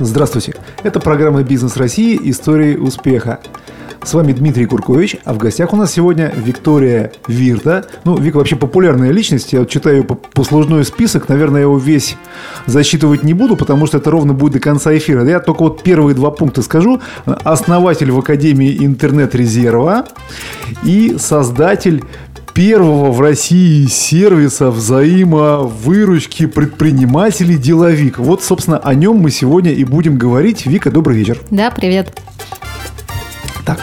Здравствуйте. 0.00 0.54
Это 0.84 1.00
программа 1.00 1.42
«Бизнес 1.42 1.76
России. 1.76 2.18
Истории 2.22 2.76
успеха». 2.76 3.40
С 4.04 4.14
вами 4.14 4.32
Дмитрий 4.32 4.64
Куркович, 4.64 5.16
а 5.24 5.34
в 5.34 5.38
гостях 5.38 5.72
у 5.72 5.76
нас 5.76 5.92
сегодня 5.92 6.32
Виктория 6.36 7.10
Вирта. 7.26 7.84
Ну, 8.04 8.16
Вика 8.16 8.36
вообще 8.36 8.54
популярная 8.54 9.10
личность, 9.10 9.52
я 9.52 9.58
вот 9.58 9.68
читаю 9.68 10.04
послужной 10.04 10.84
список, 10.84 11.28
наверное, 11.28 11.62
его 11.62 11.78
весь 11.78 12.16
засчитывать 12.66 13.24
не 13.24 13.34
буду, 13.34 13.56
потому 13.56 13.86
что 13.86 13.98
это 13.98 14.12
ровно 14.12 14.34
будет 14.34 14.52
до 14.52 14.60
конца 14.60 14.96
эфира. 14.96 15.28
Я 15.28 15.40
только 15.40 15.62
вот 15.62 15.82
первые 15.82 16.14
два 16.14 16.30
пункта 16.30 16.62
скажу. 16.62 17.00
Основатель 17.26 18.12
в 18.12 18.18
Академии 18.20 18.86
интернет-резерва 18.86 20.06
и 20.84 21.16
создатель 21.18 22.04
первого 22.54 23.10
в 23.10 23.20
России 23.20 23.86
сервиса 23.86 24.70
взаимовыручки 24.70 26.46
предпринимателей 26.46 27.56
«Деловик». 27.56 28.18
Вот, 28.18 28.42
собственно, 28.42 28.78
о 28.78 28.94
нем 28.94 29.16
мы 29.16 29.30
сегодня 29.30 29.72
и 29.72 29.84
будем 29.84 30.18
говорить. 30.18 30.66
Вика, 30.66 30.90
добрый 30.90 31.18
вечер. 31.18 31.38
Да, 31.50 31.70
привет. 31.70 32.20
Так, 33.64 33.80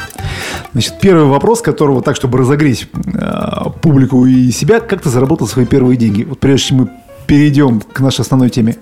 значит, 0.74 1.00
первый 1.00 1.26
вопрос, 1.26 1.62
которого 1.62 2.02
так, 2.02 2.16
чтобы 2.16 2.40
разогреть 2.40 2.88
э, 3.14 3.70
публику 3.82 4.26
и 4.26 4.52
себя, 4.52 4.80
как 4.80 5.02
ты 5.02 5.10
заработал 5.10 5.48
свои 5.48 5.66
первые 5.66 5.98
деньги? 5.98 6.24
Вот 6.24 6.40
прежде 6.40 6.70
чем 6.70 6.78
мы 6.78 6.90
перейдем 7.26 7.82
к 7.82 8.00
нашей 8.00 8.22
основной 8.22 8.50
теме. 8.50 8.76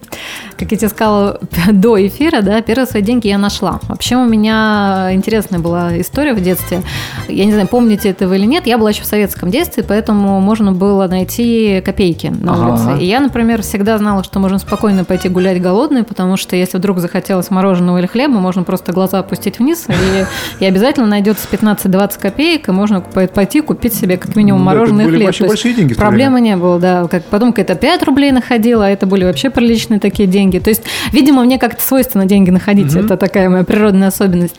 Как 0.57 0.71
я 0.71 0.77
тебе 0.77 0.89
сказала 0.89 1.39
до 1.71 2.05
эфира, 2.07 2.41
да, 2.41 2.61
первые 2.61 2.87
свои 2.87 3.01
деньги 3.01 3.27
я 3.27 3.37
нашла. 3.37 3.79
Вообще 3.83 4.15
у 4.15 4.25
меня 4.25 5.09
интересная 5.11 5.59
была 5.59 5.99
история 5.99 6.33
в 6.33 6.41
детстве. 6.41 6.81
Я 7.27 7.45
не 7.45 7.51
знаю, 7.51 7.67
помните 7.67 8.09
этого 8.09 8.33
или 8.33 8.45
нет. 8.45 8.67
Я 8.67 8.77
была 8.77 8.89
еще 8.89 9.03
в 9.03 9.05
советском 9.05 9.49
детстве, 9.49 9.83
поэтому 9.83 10.39
можно 10.39 10.71
было 10.71 11.07
найти 11.07 11.81
копейки 11.85 12.27
на 12.27 12.69
улице. 12.69 12.83
Ага. 12.83 12.99
И 12.99 13.05
я, 13.05 13.19
например, 13.19 13.61
всегда 13.61 13.97
знала, 13.97 14.23
что 14.23 14.39
можно 14.39 14.59
спокойно 14.59 15.05
пойти 15.05 15.29
гулять 15.29 15.61
голодной, 15.61 16.03
потому 16.03 16.37
что 16.37 16.55
если 16.55 16.77
вдруг 16.77 16.99
захотелось 16.99 17.49
мороженого 17.49 17.99
или 17.99 18.07
хлеба, 18.07 18.33
можно 18.33 18.63
просто 18.63 18.91
глаза 18.91 19.19
опустить 19.19 19.59
вниз, 19.59 19.87
и, 19.89 20.25
и 20.63 20.65
обязательно 20.65 21.07
найдется 21.07 21.47
15-20 21.51 22.19
копеек, 22.19 22.67
и 22.67 22.71
можно 22.71 23.01
пойти 23.01 23.61
купить 23.61 23.93
себе 23.93 24.17
как 24.17 24.35
минимум 24.35 24.61
мороженое 24.61 25.07
и 25.07 25.09
хлеб. 25.09 25.33
Большие 25.47 25.73
деньги. 25.73 25.93
Проблемы 25.93 26.41
не 26.41 26.55
было, 26.55 26.79
да. 26.79 27.07
Как, 27.07 27.23
потом 27.25 27.53
какая-то 27.53 27.75
5 27.75 28.03
рублей 28.03 28.32
находила, 28.33 28.85
а 28.85 28.89
это 28.89 29.05
были 29.05 29.23
вообще 29.23 29.49
приличные 29.49 29.99
такие 29.99 30.27
деньги. 30.27 30.59
То 30.59 30.69
есть, 30.69 30.83
видимо, 31.11 31.43
мне 31.43 31.57
как-то 31.57 31.81
свойственно 31.81 32.25
деньги 32.25 32.49
находить. 32.49 32.87
Mm-hmm. 32.93 33.05
Это 33.05 33.17
такая 33.17 33.49
моя 33.49 33.63
природная 33.63 34.09
особенность. 34.09 34.55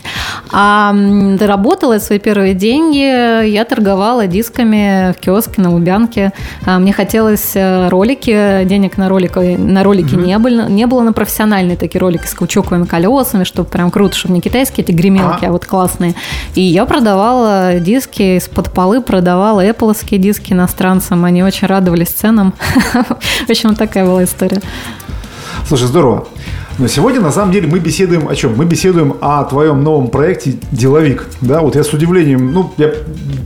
А 0.52 0.94
работала 1.40 1.98
свои 1.98 2.18
первые 2.18 2.54
деньги, 2.54 3.46
я 3.46 3.64
торговала 3.64 4.26
дисками 4.26 5.12
в 5.12 5.20
киоске 5.20 5.60
на 5.60 5.72
Лубянке. 5.72 6.32
А, 6.64 6.78
мне 6.78 6.92
хотелось 6.92 7.52
э, 7.54 7.88
ролики, 7.88 8.64
денег 8.64 8.96
на, 8.96 9.08
ролик, 9.08 9.36
на 9.36 9.82
ролики 9.82 10.14
mm-hmm. 10.14 10.26
не, 10.26 10.38
было, 10.38 10.68
не 10.68 10.86
было 10.86 11.02
на 11.02 11.12
профессиональные 11.12 11.76
такие 11.76 12.00
ролики 12.00 12.26
с 12.26 12.34
каучуковыми 12.34 12.84
колесами, 12.84 13.44
чтобы 13.44 13.68
прям 13.68 13.90
круто, 13.90 14.16
чтобы 14.16 14.34
не 14.34 14.40
китайские 14.40 14.84
эти 14.84 14.92
гремелки, 14.92 15.44
а, 15.44 15.48
а 15.48 15.52
вот 15.52 15.66
классные. 15.66 16.14
И 16.54 16.62
я 16.62 16.86
продавала 16.86 17.74
диски 17.80 18.38
из-под 18.38 18.72
полы, 18.72 19.00
продавала 19.00 19.64
Apple 19.64 19.94
диски 20.18 20.52
иностранцам, 20.52 21.24
они 21.24 21.42
очень 21.42 21.66
радовались 21.66 22.08
ценам. 22.08 22.54
общем, 23.64 23.76
такая 23.76 24.04
была 24.04 24.24
история. 24.24 24.60
Слушай, 25.66 25.86
здорово. 25.88 26.26
Но 26.76 26.88
сегодня, 26.88 27.20
на 27.20 27.30
самом 27.30 27.52
деле, 27.52 27.68
мы 27.68 27.78
беседуем 27.78 28.28
о 28.28 28.34
чем? 28.34 28.56
Мы 28.56 28.64
беседуем 28.64 29.14
о 29.20 29.44
твоем 29.44 29.84
новом 29.84 30.08
проекте 30.08 30.56
«Деловик». 30.72 31.26
Да, 31.40 31.60
вот 31.60 31.76
я 31.76 31.84
с 31.84 31.92
удивлением, 31.92 32.52
ну, 32.52 32.72
я, 32.78 32.90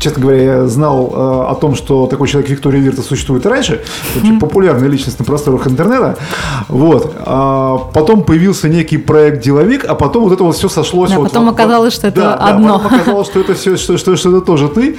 честно 0.01 0.23
говоря, 0.23 0.43
я 0.43 0.67
знал 0.67 1.13
э, 1.13 1.51
о 1.51 1.55
том, 1.55 1.75
что 1.75 2.07
такой 2.07 2.27
человек 2.27 2.49
Виктория 2.49 2.81
Вирта 2.81 3.03
существует 3.03 3.45
раньше, 3.45 3.83
очень 4.17 4.41
популярная 4.41 4.89
личность 4.89 5.19
на 5.19 5.27
просторах 5.27 5.67
интернета. 5.67 6.17
Вот. 6.69 7.15
А 7.19 7.77
потом 7.93 8.23
появился 8.23 8.69
некий 8.71 8.97
проект 8.97 9.45
«Деловик», 9.45 9.85
а 9.85 9.95
потом 9.95 10.25
вот 10.25 10.33
это 10.33 10.45
вот 10.45 10.57
все 10.57 10.71
сошлось. 10.71 11.11
Да, 11.11 11.19
вот, 11.19 11.29
потом 11.29 11.45
вот, 11.45 11.53
оказалось, 11.53 11.93
что 11.93 12.07
это 12.07 12.21
да, 12.21 12.35
одно. 12.35 12.79
Да, 12.79 12.79
потом 12.79 13.01
оказалось, 13.01 13.29
что 13.29 13.41
это 13.41 13.53
все, 13.53 13.77
что, 13.77 13.99
что, 13.99 14.17
что 14.17 14.31
это 14.31 14.41
тоже 14.41 14.69
ты. 14.69 14.97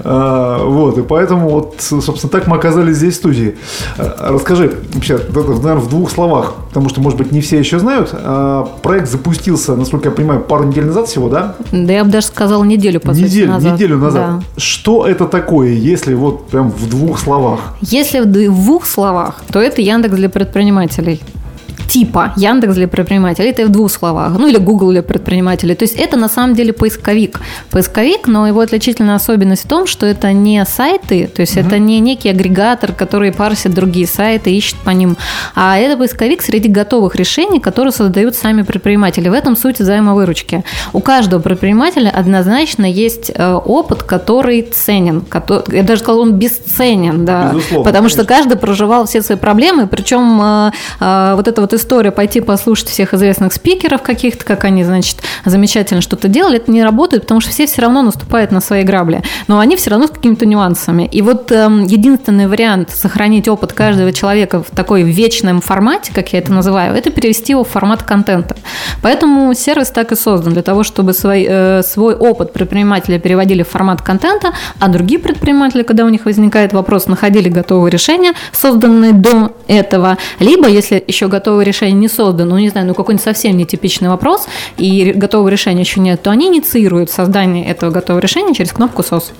А, 0.00 0.64
вот, 0.64 0.96
и 0.96 1.02
поэтому 1.02 1.50
вот, 1.50 1.74
собственно, 1.78 2.30
так 2.30 2.46
мы 2.46 2.56
оказались 2.56 2.96
здесь 2.96 3.14
в 3.14 3.16
студии. 3.18 3.56
А, 3.98 4.32
расскажи 4.32 4.72
вообще, 4.94 5.20
наверное, 5.28 5.76
в 5.76 5.90
двух 5.90 6.10
словах, 6.10 6.54
потому 6.68 6.88
что, 6.88 7.02
может 7.02 7.18
быть, 7.18 7.32
не 7.32 7.42
все 7.42 7.58
еще 7.66 7.78
знают. 7.78 8.10
А, 8.12 8.64
проект 8.82 9.08
запустился, 9.08 9.76
насколько 9.76 10.08
я 10.08 10.14
понимаю, 10.14 10.40
пару 10.40 10.64
недель 10.64 10.84
назад 10.86 11.08
всего, 11.08 11.28
да? 11.28 11.54
Да, 11.72 11.92
я 11.92 12.04
бы 12.04 12.10
даже 12.10 12.26
сказала 12.28 12.64
неделю, 12.64 13.00
по 13.00 13.10
Неделю, 13.10 13.48
назад. 13.52 13.72
неделю 13.74 13.98
назад. 13.98 14.38
Да. 14.38 14.42
Что 14.56 15.06
это 15.06 15.26
такое, 15.26 15.70
если 15.70 16.14
вот 16.14 16.48
прям 16.48 16.70
в 16.70 16.88
двух 16.88 17.18
словах? 17.18 17.74
Если 17.80 18.20
в 18.20 18.26
двух 18.26 18.86
словах, 18.86 19.42
то 19.52 19.60
это 19.60 19.80
Яндекс 19.82 20.14
для 20.14 20.28
предпринимателей 20.28 21.20
типа 21.88 22.32
Яндекс 22.36 22.74
для 22.74 22.88
предпринимателей, 22.88 23.50
это 23.50 23.66
в 23.66 23.70
двух 23.70 23.90
словах, 23.90 24.32
ну 24.38 24.46
или 24.46 24.58
Google 24.58 24.90
для 24.90 25.02
предпринимателей. 25.02 25.74
То 25.74 25.84
есть 25.84 25.96
это 25.96 26.16
на 26.16 26.28
самом 26.28 26.54
деле 26.54 26.72
поисковик. 26.72 27.40
Поисковик, 27.70 28.26
но 28.26 28.46
его 28.46 28.60
отличительная 28.60 29.16
особенность 29.16 29.64
в 29.64 29.68
том, 29.68 29.86
что 29.86 30.06
это 30.06 30.32
не 30.32 30.64
сайты, 30.64 31.26
то 31.26 31.40
есть 31.40 31.56
угу. 31.56 31.66
это 31.66 31.78
не 31.78 32.00
некий 32.00 32.30
агрегатор, 32.30 32.92
который 32.92 33.32
парсит 33.32 33.74
другие 33.74 34.06
сайты, 34.06 34.50
ищет 34.50 34.76
по 34.76 34.90
ним, 34.90 35.16
а 35.54 35.78
это 35.78 35.96
поисковик 35.96 36.42
среди 36.42 36.68
готовых 36.68 37.16
решений, 37.16 37.60
которые 37.60 37.92
создают 37.92 38.34
сами 38.34 38.62
предприниматели. 38.62 39.28
В 39.28 39.32
этом 39.32 39.56
суть 39.56 39.78
взаимовыручки. 39.78 40.64
У 40.92 41.00
каждого 41.00 41.40
предпринимателя 41.40 42.10
однозначно 42.10 42.84
есть 42.84 43.30
э, 43.34 43.52
опыт, 43.52 44.02
который 44.02 44.62
ценен. 44.62 45.20
Который, 45.22 45.76
я 45.76 45.82
даже 45.82 46.02
сказала, 46.02 46.22
он 46.22 46.34
бесценен, 46.34 47.24
да. 47.24 47.52
Безусловно, 47.52 47.84
потому 47.84 48.08
конечно. 48.08 48.22
что 48.22 48.28
каждый 48.28 48.56
проживал 48.56 49.06
все 49.06 49.22
свои 49.22 49.38
проблемы, 49.38 49.86
причем 49.86 50.40
э, 50.42 50.70
э, 51.00 51.34
вот 51.36 51.48
это 51.48 51.60
вот 51.60 51.72
история 51.76 52.10
пойти 52.10 52.40
послушать 52.40 52.88
всех 52.88 53.14
известных 53.14 53.52
спикеров 53.52 54.02
каких-то, 54.02 54.44
как 54.44 54.64
они, 54.64 54.84
значит, 54.84 55.18
замечательно 55.44 56.00
что-то 56.00 56.28
делали, 56.28 56.56
это 56.56 56.70
не 56.70 56.82
работает, 56.82 57.22
потому 57.22 57.40
что 57.40 57.50
все 57.50 57.66
все 57.66 57.82
равно 57.82 58.02
наступают 58.02 58.50
на 58.52 58.60
свои 58.60 58.82
грабли. 58.82 59.22
Но 59.48 59.58
они 59.58 59.76
все 59.76 59.90
равно 59.90 60.06
с 60.06 60.10
какими-то 60.10 60.46
нюансами. 60.46 61.08
И 61.10 61.22
вот 61.22 61.52
э, 61.52 61.68
единственный 61.86 62.48
вариант 62.48 62.90
сохранить 62.90 63.48
опыт 63.48 63.72
каждого 63.72 64.12
человека 64.12 64.62
в 64.62 64.74
такой 64.74 65.02
вечном 65.02 65.60
формате, 65.60 66.12
как 66.14 66.32
я 66.32 66.38
это 66.38 66.52
называю, 66.52 66.94
это 66.96 67.10
перевести 67.10 67.52
его 67.52 67.64
в 67.64 67.68
формат 67.68 68.02
контента. 68.02 68.56
Поэтому 69.02 69.54
сервис 69.54 69.90
так 69.90 70.12
и 70.12 70.16
создан 70.16 70.52
для 70.52 70.62
того, 70.62 70.82
чтобы 70.82 71.12
свой, 71.12 71.46
э, 71.48 71.82
свой 71.82 72.14
опыт 72.14 72.52
предпринимателя 72.52 73.18
переводили 73.18 73.62
в 73.62 73.68
формат 73.68 74.02
контента, 74.02 74.52
а 74.78 74.88
другие 74.88 75.20
предприниматели, 75.20 75.82
когда 75.82 76.04
у 76.04 76.08
них 76.08 76.24
возникает 76.24 76.72
вопрос, 76.72 77.06
находили 77.06 77.48
готовые 77.48 77.90
решения, 77.90 78.32
созданные 78.52 79.12
до 79.12 79.52
этого, 79.66 80.18
либо, 80.40 80.68
если 80.68 81.02
еще 81.06 81.28
готовые 81.28 81.65
решение 81.66 81.98
не 81.98 82.08
создано, 82.08 82.54
ну, 82.54 82.58
не 82.58 82.68
знаю, 82.68 82.86
ну, 82.86 82.94
какой-нибудь 82.94 83.24
совсем 83.24 83.56
нетипичный 83.56 84.08
вопрос, 84.08 84.46
и 84.76 85.12
готового 85.14 85.48
решения 85.48 85.80
еще 85.80 86.00
нет, 86.00 86.22
то 86.22 86.30
они 86.30 86.46
инициируют 86.48 87.10
создание 87.10 87.66
этого 87.66 87.90
готового 87.90 88.20
решения 88.20 88.54
через 88.54 88.72
кнопку 88.72 89.02
«СОС». 89.02 89.32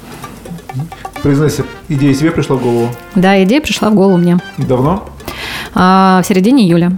Признайся, 1.23 1.65
идея 1.89 2.15
себе 2.15 2.31
пришла 2.31 2.57
в 2.57 2.63
голову? 2.63 2.89
Да, 3.15 3.43
идея 3.43 3.61
пришла 3.61 3.91
в 3.91 3.95
голову 3.95 4.17
мне. 4.17 4.39
Давно? 4.59 5.09
А, 5.75 6.21
в 6.23 6.27
середине 6.27 6.65
июля. 6.65 6.93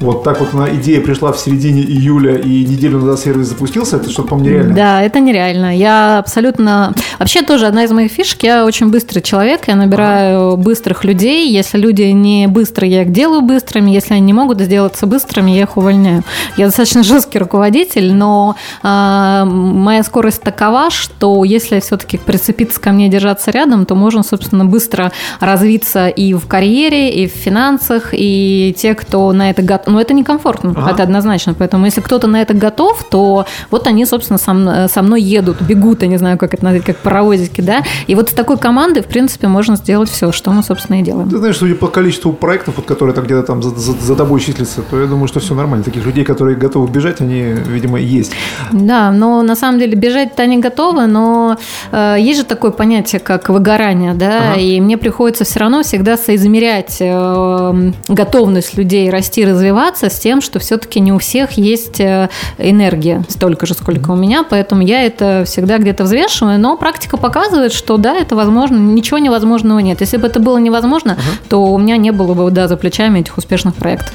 Вот 0.00 0.24
так 0.24 0.40
вот 0.40 0.54
на 0.54 0.74
идея 0.76 1.02
пришла 1.02 1.30
в 1.30 1.38
середине 1.38 1.82
июля 1.82 2.36
и 2.36 2.64
неделю 2.64 3.00
назад 3.00 3.20
сервис 3.20 3.48
запустился, 3.48 3.96
это 3.96 4.10
что-то, 4.10 4.28
по-моему, 4.28 4.50
нереально. 4.50 4.74
Да, 4.74 5.02
это 5.02 5.20
нереально. 5.20 5.76
Я 5.76 6.18
абсолютно... 6.18 6.94
Вообще 7.18 7.42
тоже 7.42 7.66
одна 7.66 7.84
из 7.84 7.90
моих 7.90 8.10
фишек, 8.10 8.42
я 8.42 8.64
очень 8.64 8.90
быстрый 8.90 9.20
человек, 9.20 9.68
я 9.68 9.76
набираю 9.76 10.52
ага. 10.54 10.56
быстрых 10.56 11.04
людей. 11.04 11.50
Если 11.50 11.76
люди 11.76 12.02
не 12.02 12.46
быстрые, 12.46 12.90
я 12.90 13.02
их 13.02 13.12
делаю 13.12 13.42
быстрыми. 13.42 13.90
Если 13.90 14.14
они 14.14 14.22
не 14.22 14.32
могут 14.32 14.58
сделаться 14.60 15.06
быстрыми, 15.06 15.50
я 15.50 15.62
их 15.62 15.76
увольняю. 15.76 16.22
Я 16.56 16.66
достаточно 16.66 17.02
жесткий 17.02 17.38
руководитель, 17.38 18.14
но 18.14 18.56
э, 18.82 19.44
моя 19.44 20.02
скорость 20.02 20.40
такова, 20.40 20.90
что 20.90 21.44
если 21.44 21.78
все-таки 21.80 22.16
прицепиться 22.16 22.80
ко 22.80 22.92
мне 22.92 23.08
и 23.08 23.10
держаться 23.10 23.50
рядом, 23.50 23.84
то 23.84 23.94
можно, 23.94 24.22
собственно, 24.22 24.64
быстро 24.64 25.12
развиться 25.40 26.08
и 26.08 26.32
в 26.32 26.46
карьере, 26.46 27.12
и 27.12 27.28
в 27.28 27.32
финансах, 27.32 28.10
и 28.12 28.74
те, 28.78 28.94
кто 28.94 29.30
на 29.32 29.50
это 29.50 29.60
готов 29.60 29.89
но 29.90 30.00
это 30.00 30.14
некомфортно, 30.14 30.70
ага. 30.70 30.90
это 30.90 31.02
однозначно. 31.02 31.54
Поэтому 31.54 31.86
если 31.86 32.00
кто-то 32.00 32.26
на 32.26 32.40
это 32.40 32.54
готов, 32.54 33.04
то 33.10 33.46
вот 33.70 33.86
они, 33.86 34.06
собственно, 34.06 34.38
со, 34.38 34.88
со 34.88 35.02
мной 35.02 35.22
едут, 35.22 35.60
бегут, 35.62 36.02
я 36.02 36.08
не 36.08 36.16
знаю, 36.16 36.38
как 36.38 36.54
это 36.54 36.64
назвать, 36.64 36.84
как 36.84 36.96
паровозики, 36.98 37.60
да. 37.60 37.82
И 38.06 38.14
вот 38.14 38.30
с 38.30 38.32
такой 38.32 38.58
командой, 38.58 39.02
в 39.02 39.06
принципе, 39.06 39.48
можно 39.48 39.76
сделать 39.76 40.10
все, 40.10 40.32
что 40.32 40.50
мы, 40.50 40.62
собственно, 40.62 41.00
и 41.00 41.02
делаем. 41.02 41.28
Ты 41.28 41.38
знаешь, 41.38 41.56
судя 41.56 41.74
по 41.74 41.88
количеству 41.88 42.32
проектов, 42.32 42.74
вот, 42.76 42.86
которые 42.86 43.14
там 43.14 43.24
где-то 43.24 43.42
там 43.42 43.62
за, 43.62 43.70
за, 43.70 43.92
за 43.92 44.16
тобой 44.16 44.40
числятся, 44.40 44.82
то 44.82 45.00
я 45.00 45.06
думаю, 45.06 45.28
что 45.28 45.40
все 45.40 45.54
нормально. 45.54 45.84
Таких 45.84 46.06
людей, 46.06 46.24
которые 46.24 46.56
готовы 46.56 46.88
бежать, 46.88 47.20
они, 47.20 47.42
видимо, 47.42 47.98
есть. 47.98 48.32
Да, 48.72 49.10
но 49.10 49.42
на 49.42 49.56
самом 49.56 49.78
деле 49.78 49.94
бежать-то 49.94 50.42
они 50.42 50.58
готовы, 50.58 51.06
но 51.06 51.56
э, 51.92 52.16
есть 52.18 52.40
же 52.40 52.44
такое 52.46 52.70
понятие, 52.70 53.20
как 53.20 53.48
выгорание, 53.48 54.14
да, 54.14 54.52
ага. 54.52 54.60
и 54.60 54.80
мне 54.80 54.96
приходится 54.96 55.44
все 55.44 55.60
равно 55.60 55.82
всегда 55.82 56.16
соизмерять 56.16 56.98
э, 57.00 57.92
готовность 58.08 58.76
людей 58.76 59.10
расти, 59.10 59.44
развиваться 59.44 59.79
развиваться 59.80 60.10
с 60.10 60.18
тем, 60.18 60.40
что 60.40 60.58
все-таки 60.58 61.00
не 61.00 61.12
у 61.12 61.18
всех 61.18 61.52
есть 61.52 62.00
э, 62.00 62.28
энергия 62.58 63.24
столько 63.28 63.66
же, 63.66 63.74
сколько 63.74 64.10
у 64.10 64.16
меня, 64.16 64.44
поэтому 64.48 64.82
я 64.82 65.02
это 65.02 65.44
всегда 65.46 65.78
где-то 65.78 66.04
взвешиваю, 66.04 66.58
но 66.58 66.76
практика 66.76 67.16
показывает, 67.16 67.72
что 67.72 67.96
да, 67.96 68.14
это 68.14 68.36
возможно, 68.36 68.76
ничего 68.76 69.18
невозможного 69.18 69.78
нет. 69.78 70.00
Если 70.00 70.18
бы 70.18 70.26
это 70.26 70.38
было 70.38 70.58
невозможно, 70.58 71.12
uh-huh. 71.12 71.48
то 71.48 71.64
у 71.64 71.78
меня 71.78 71.96
не 71.96 72.10
было 72.12 72.34
бы 72.34 72.50
да, 72.50 72.68
за 72.68 72.76
плечами 72.76 73.20
этих 73.20 73.38
успешных 73.38 73.74
проектов. 73.74 74.12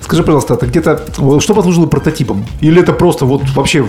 Скажи, 0.00 0.22
пожалуйста, 0.22 0.54
это 0.54 0.66
где-то 0.66 1.02
что 1.40 1.54
послужило 1.54 1.86
прототипом? 1.86 2.44
Или 2.60 2.80
это 2.82 2.92
просто 2.92 3.24
вот 3.24 3.42
вообще 3.54 3.84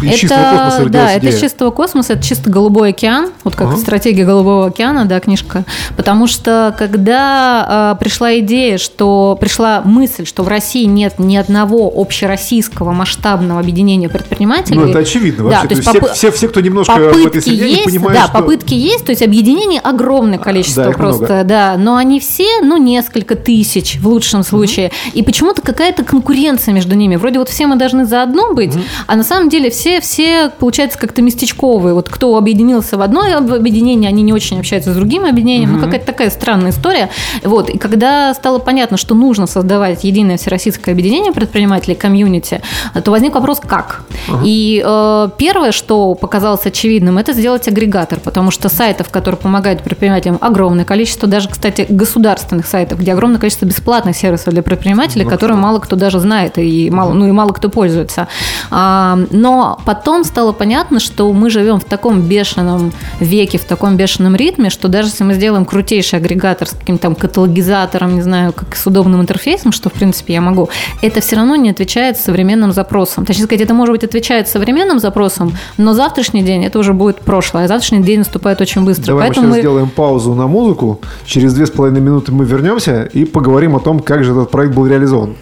из 0.00 0.18
чистого 0.18 0.40
космоса 0.40 0.88
да, 0.88 1.12
это 1.12 1.26
из 1.26 1.40
чистого 1.40 1.70
космоса, 1.70 2.12
это 2.14 2.22
чисто 2.22 2.50
голубой 2.50 2.90
океан, 2.90 3.30
вот 3.44 3.54
как 3.54 3.68
Ага. 3.68 3.76
стратегия 3.76 4.24
голубого 4.24 4.66
океана, 4.66 5.04
да, 5.04 5.20
книжка. 5.20 5.64
Потому 5.96 6.26
что 6.26 6.74
когда 6.78 7.94
э, 7.98 8.00
пришла 8.02 8.38
идея, 8.38 8.78
что 8.78 9.36
пришла 9.40 9.82
мысль, 9.84 10.26
что 10.26 10.42
в 10.42 10.48
России 10.48 10.84
нет 10.84 11.18
ни 11.18 11.36
одного 11.36 11.92
общероссийского 11.94 12.92
масштабного 12.92 13.60
объединения 13.60 14.08
предпринимателей. 14.08 14.78
Ну, 14.78 14.86
это 14.88 15.00
очевидно 15.00 15.44
Да, 15.44 15.62
вообще. 15.62 15.68
то 15.68 15.74
есть 15.74 15.88
все, 15.88 15.98
попы- 15.98 16.12
все, 16.14 16.32
все, 16.32 16.48
кто 16.48 16.60
немножко 16.60 16.92
в 16.92 16.98
этой 16.98 17.24
Попытки 17.24 17.40
среде, 17.40 17.70
есть, 17.70 17.84
понимают, 17.84 18.14
да, 18.14 18.24
что... 18.28 18.32
попытки 18.38 18.74
есть, 18.74 19.04
то 19.04 19.10
есть 19.10 19.22
объединений 19.22 19.80
огромное 19.82 20.38
количество 20.38 20.84
да, 20.84 20.90
просто, 20.92 21.24
много. 21.24 21.44
да, 21.44 21.76
но 21.76 21.96
они 21.96 22.18
все, 22.20 22.60
ну, 22.62 22.76
несколько 22.78 23.34
тысяч 23.34 23.98
в 24.00 24.08
лучшем 24.08 24.42
случае, 24.42 24.90
и 25.12 25.22
почему-то 25.22 25.62
какая-то 25.62 26.04
конкуренция 26.04 26.72
между 26.72 26.94
ними, 26.94 27.16
вроде 27.16 27.38
вот 27.38 27.48
все 27.48 27.66
мы 27.66 27.76
должны 27.76 28.04
заодно 28.04 28.54
быть, 28.54 28.74
а 29.06 29.16
на 29.16 29.22
самом 29.22 29.48
деле 29.48 29.70
все, 29.70 30.00
все, 30.00 30.50
получается, 30.58 30.98
как-то 30.98 31.22
местечковые, 31.22 31.94
вот 31.94 32.08
кто 32.08 32.36
объединился 32.36 32.96
в 32.96 33.02
одно 33.02 33.22
объединение, 33.36 34.08
они 34.08 34.22
не 34.22 34.32
очень 34.32 34.58
общаются 34.58 34.92
с 34.92 34.96
другим 34.96 35.24
объединением, 35.24 35.72
ну, 35.72 35.80
какая-то 35.80 36.06
такая 36.06 36.30
странная 36.30 36.70
история, 36.70 37.10
вот, 37.42 37.68
и 37.68 37.78
когда 37.78 38.34
стало 38.34 38.58
понятно, 38.58 38.96
что 38.96 39.14
нужно 39.14 39.46
создавать 39.46 40.04
единое 40.04 40.36
всероссийское 40.36 40.94
объединение 40.94 41.32
предпринимателей, 41.32 41.94
комьюнити, 41.94 42.62
то 43.04 43.10
возник 43.10 43.34
вопрос, 43.34 43.60
как? 43.60 44.02
И 44.44 44.82
э, 44.84 45.28
первое, 45.38 45.72
что 45.72 46.14
показалось 46.14 46.66
очевидным, 46.66 47.18
это 47.18 47.32
сделать 47.32 47.68
агрегатор, 47.68 48.20
потому 48.20 48.50
что 48.50 48.68
сайтов, 48.68 49.10
которые 49.10 49.38
помогают 49.38 49.82
предпринимателям, 49.82 50.38
огромное 50.40 50.84
количество, 50.84 51.28
даже, 51.28 51.48
кстати, 51.48 51.86
государственных 51.88 52.66
сайтов, 52.66 53.00
где 53.00 53.12
огромное 53.12 53.38
количество 53.38 53.66
бесплатных 53.66 54.16
сервисов 54.16 54.52
для 54.52 54.62
предпринимателей, 54.62 54.91
которые 55.30 55.56
мало 55.56 55.78
кто 55.78 55.96
даже 55.96 56.18
знает 56.18 56.58
и 56.58 56.90
мало, 56.90 57.12
ну 57.12 57.26
и 57.26 57.32
мало 57.32 57.52
кто 57.52 57.68
пользуется. 57.68 58.28
А, 58.70 59.18
но 59.30 59.78
потом 59.84 60.24
стало 60.24 60.52
понятно, 60.52 61.00
что 61.00 61.32
мы 61.32 61.50
живем 61.50 61.78
в 61.80 61.84
таком 61.84 62.22
бешеном 62.22 62.92
веке, 63.20 63.58
в 63.58 63.64
таком 63.64 63.96
бешеном 63.96 64.36
ритме, 64.36 64.70
что 64.70 64.88
даже 64.88 65.08
если 65.08 65.24
мы 65.24 65.34
сделаем 65.34 65.64
крутейший 65.64 66.18
агрегатор 66.18 66.68
с 66.68 66.72
каким-то 66.72 67.02
там 67.02 67.14
каталогизатором, 67.16 68.14
не 68.14 68.22
знаю, 68.22 68.52
как 68.52 68.76
с 68.76 68.86
удобным 68.86 69.20
интерфейсом, 69.20 69.72
что 69.72 69.90
в 69.90 69.92
принципе 69.92 70.34
я 70.34 70.40
могу, 70.40 70.68
это 71.02 71.20
все 71.20 71.36
равно 71.36 71.56
не 71.56 71.70
отвечает 71.70 72.16
современным 72.16 72.72
запросам. 72.72 73.26
Точнее 73.26 73.44
сказать, 73.44 73.62
это 73.62 73.74
может 73.74 73.92
быть 73.92 74.04
отвечает 74.04 74.48
современным 74.48 74.98
запросам, 75.00 75.52
но 75.78 75.92
завтрашний 75.94 76.42
день 76.42 76.64
это 76.64 76.78
уже 76.78 76.92
будет 76.92 77.20
прошлое, 77.20 77.64
а 77.64 77.68
завтрашний 77.68 78.02
день 78.02 78.18
наступает 78.20 78.60
очень 78.60 78.84
быстро. 78.84 79.06
Давай 79.06 79.26
Поэтому 79.26 79.48
мы 79.48 79.54
сейчас 79.54 79.64
мы- 79.64 79.70
сделаем 79.70 79.88
паузу 79.90 80.34
на 80.34 80.46
музыку. 80.46 81.00
Через 81.26 81.54
две 81.54 81.66
с 81.66 81.70
половиной 81.70 82.00
минуты 82.00 82.32
мы 82.32 82.44
вернемся 82.44 83.02
и 83.02 83.24
поговорим 83.24 83.74
о 83.76 83.80
том, 83.80 84.00
как 84.00 84.24
же 84.24 84.32
этот 84.32 84.50
проект 84.50 84.71
был 84.72 84.86
реализован. 84.86 85.36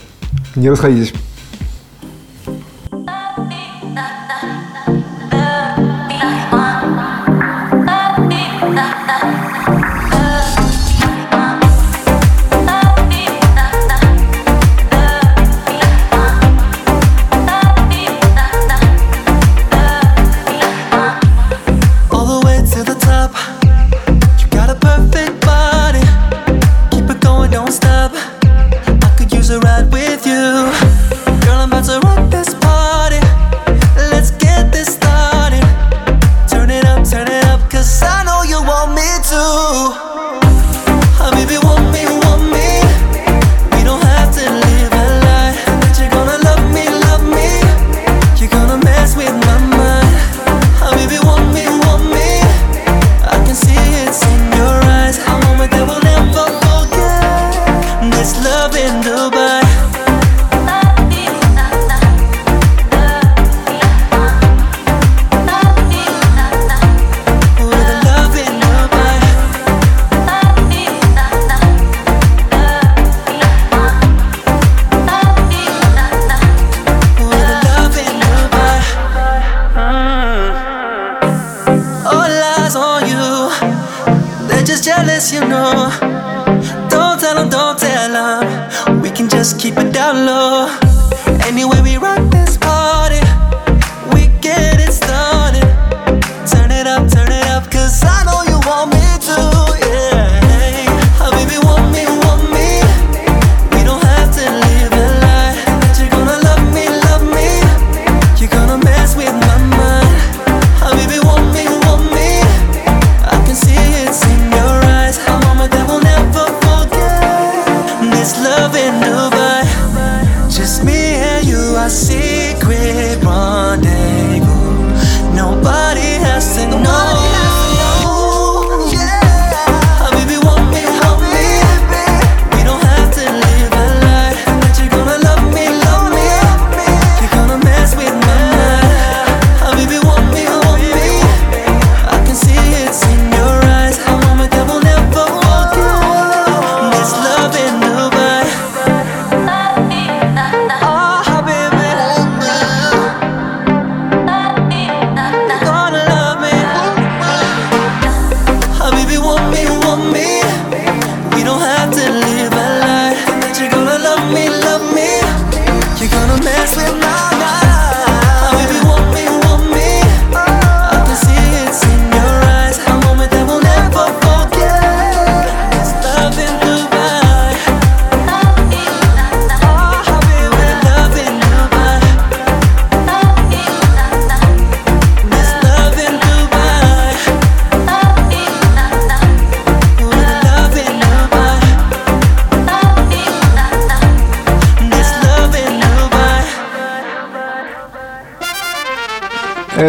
Не 0.57 0.69
расходитесь. 0.69 1.15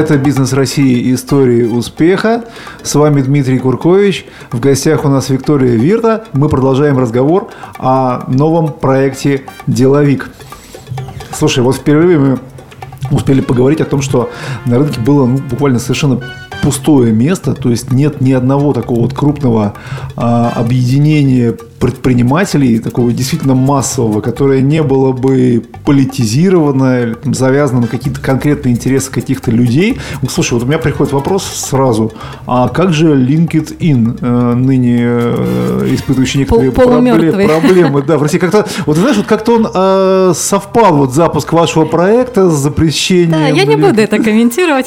Это 0.02 0.18
«Бизнес 0.18 0.52
России. 0.54 1.14
Истории 1.14 1.62
успеха». 1.62 2.46
С 2.82 2.96
вами 2.96 3.22
Дмитрий 3.22 3.60
Куркович. 3.60 4.26
В 4.52 4.60
гостях 4.60 5.06
у 5.06 5.10
нас 5.10 5.30
Виктория 5.30 5.76
Вирта. 5.76 6.26
Мы 6.34 6.50
продолжаем 6.50 6.98
разговор 6.98 7.52
о 7.78 8.24
новом 8.28 8.74
проекте 8.74 9.44
«Деловик». 9.68 10.32
Слушай, 11.32 11.64
вот 11.64 11.76
впервые 11.76 12.18
мы 12.18 12.40
успели 13.12 13.42
поговорить 13.42 13.80
о 13.80 13.86
том, 13.86 14.02
что 14.02 14.32
на 14.66 14.80
рынке 14.80 15.00
было 15.00 15.28
ну, 15.28 15.38
буквально 15.38 15.78
совершенно 15.78 16.20
пустое 16.62 17.12
место, 17.12 17.54
то 17.54 17.70
есть 17.70 17.92
нет 17.92 18.22
ни 18.22 18.32
одного 18.32 18.74
такого 18.74 19.02
вот 19.02 19.14
крупного 19.14 19.74
а, 20.16 20.54
объединения 20.56 21.56
предпринимателей, 21.82 22.78
такого 22.78 23.12
действительно 23.12 23.56
массового, 23.56 24.22
которое 24.22 24.62
не 24.62 24.84
было 24.84 25.14
бы 25.14 25.64
политизировано, 25.84 27.02
или, 27.02 27.14
там, 27.16 27.34
завязано 27.34 27.82
на 27.82 27.88
какие-то 27.88 28.22
конкретные 28.22 28.76
интересы 28.76 29.12
каких-то 29.12 29.50
людей. 29.50 30.00
Слушай, 30.30 30.54
вот 30.54 30.64
у 30.64 30.66
меня 30.68 30.78
приходит 30.78 31.12
вопрос 31.12 31.44
сразу, 31.44 32.14
а 32.46 32.70
как 32.70 32.94
же 32.94 33.16
LinkedIn 33.16 34.20
э, 34.22 34.54
ныне 34.54 35.00
э, 35.02 35.90
испытывающий 35.94 36.42
некоторые 36.42 36.72
проблемы, 36.72 37.48
проблемы, 37.48 38.04
да, 38.04 38.20
в 38.20 38.22
России 38.22 38.38
как-то, 38.38 38.68
вот 38.86 38.98
знаешь, 38.98 39.18
вот 39.18 39.26
как-то 39.26 39.56
он 39.56 39.68
э, 39.74 40.34
совпал, 40.36 40.98
вот 40.98 41.16
запуск 41.16 41.52
вашего 41.52 41.86
проекта 41.86 42.48
с 42.52 42.54
запрещением. 42.54 43.32
Да, 43.32 43.48
я 43.48 43.66
не 43.66 43.76
буду 43.76 44.00
это 44.00 44.20
комментировать. 44.20 44.86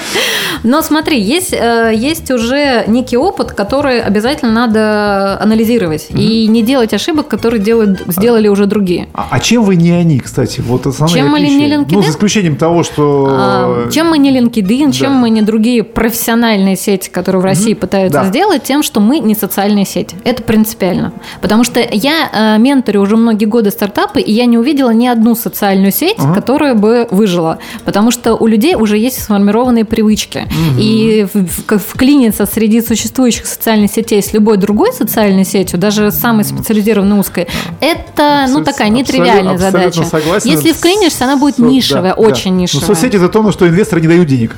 Но 0.62 0.80
смотри, 0.80 1.01
есть, 1.10 1.52
э, 1.52 1.92
есть 1.94 2.30
уже 2.30 2.84
некий 2.86 3.16
опыт, 3.16 3.52
который 3.52 4.00
обязательно 4.00 4.52
надо 4.52 5.38
анализировать 5.40 6.08
и 6.10 6.46
не 6.46 6.62
делать 6.62 6.94
ошибок, 6.94 7.28
которые 7.28 7.60
делают, 7.60 8.02
сделали 8.06 8.48
уже 8.48 8.66
другие. 8.66 9.08
А, 9.14 9.28
а 9.30 9.40
чем 9.40 9.64
вы 9.64 9.76
не 9.76 9.90
они, 9.90 10.18
кстати? 10.20 10.60
Вот 10.60 10.86
основные 10.86 11.22
чем 11.22 11.30
мы 11.30 11.40
не 11.40 11.68
LinkedIn? 11.68 11.88
Ну, 11.90 12.02
за 12.02 12.10
исключением 12.10 12.56
того, 12.56 12.82
что... 12.82 13.28
А, 13.30 13.90
чем 13.90 14.08
мы 14.08 14.18
не 14.18 14.30
LinkedIn, 14.30 14.86
да. 14.86 14.92
чем 14.92 15.12
мы 15.12 15.30
не 15.30 15.42
другие 15.42 15.82
профессиональные 15.82 16.76
сети, 16.76 17.10
которые 17.10 17.42
в 17.42 17.44
России 17.44 17.72
mm-hmm. 17.72 17.76
пытаются 17.76 18.20
да. 18.20 18.28
сделать, 18.28 18.62
тем, 18.62 18.82
что 18.82 19.00
мы 19.00 19.18
не 19.18 19.34
социальные 19.34 19.86
сети. 19.86 20.16
Это 20.24 20.42
принципиально. 20.42 21.12
Потому 21.40 21.64
что 21.64 21.80
я 21.80 22.56
э, 22.56 22.58
менторю 22.58 23.02
уже 23.02 23.16
многие 23.16 23.46
годы 23.46 23.70
стартапы, 23.70 24.20
и 24.20 24.32
я 24.32 24.46
не 24.46 24.58
увидела 24.58 24.90
ни 24.90 25.06
одну 25.06 25.34
социальную 25.34 25.92
сеть, 25.92 26.18
uh-huh. 26.18 26.34
которая 26.34 26.74
бы 26.74 27.08
выжила. 27.10 27.58
Потому 27.84 28.10
что 28.10 28.34
у 28.34 28.46
людей 28.46 28.74
уже 28.74 28.98
есть 28.98 29.22
сформированные 29.22 29.84
привычки. 29.84 30.38
Uh-huh. 30.38 30.80
И 30.80 30.84
вклиниться 31.26 32.46
среди 32.46 32.80
существующих 32.82 33.46
социальных 33.46 33.90
сетей 33.90 34.22
с 34.22 34.32
любой 34.32 34.56
другой 34.56 34.92
социальной 34.92 35.44
сетью, 35.44 35.78
даже 35.78 36.10
самой 36.10 36.44
специализированной 36.44 37.18
узкой, 37.18 37.48
это 37.80 38.46
ну 38.48 38.64
такая 38.64 38.88
нетривиальная 38.88 39.58
задача. 39.58 40.04
Согласен. 40.04 40.50
Если 40.50 40.72
вклинишься, 40.72 41.24
она 41.24 41.36
будет 41.36 41.58
нишевая, 41.58 42.14
очень 42.14 42.56
нишевая. 42.56 42.88
Но 42.88 42.94
соцсети 42.94 43.16
это 43.16 43.28
то, 43.28 43.42
на 43.42 43.52
что 43.52 43.68
инвесторы 43.68 44.00
не 44.00 44.08
дают 44.08 44.26
денег. 44.26 44.56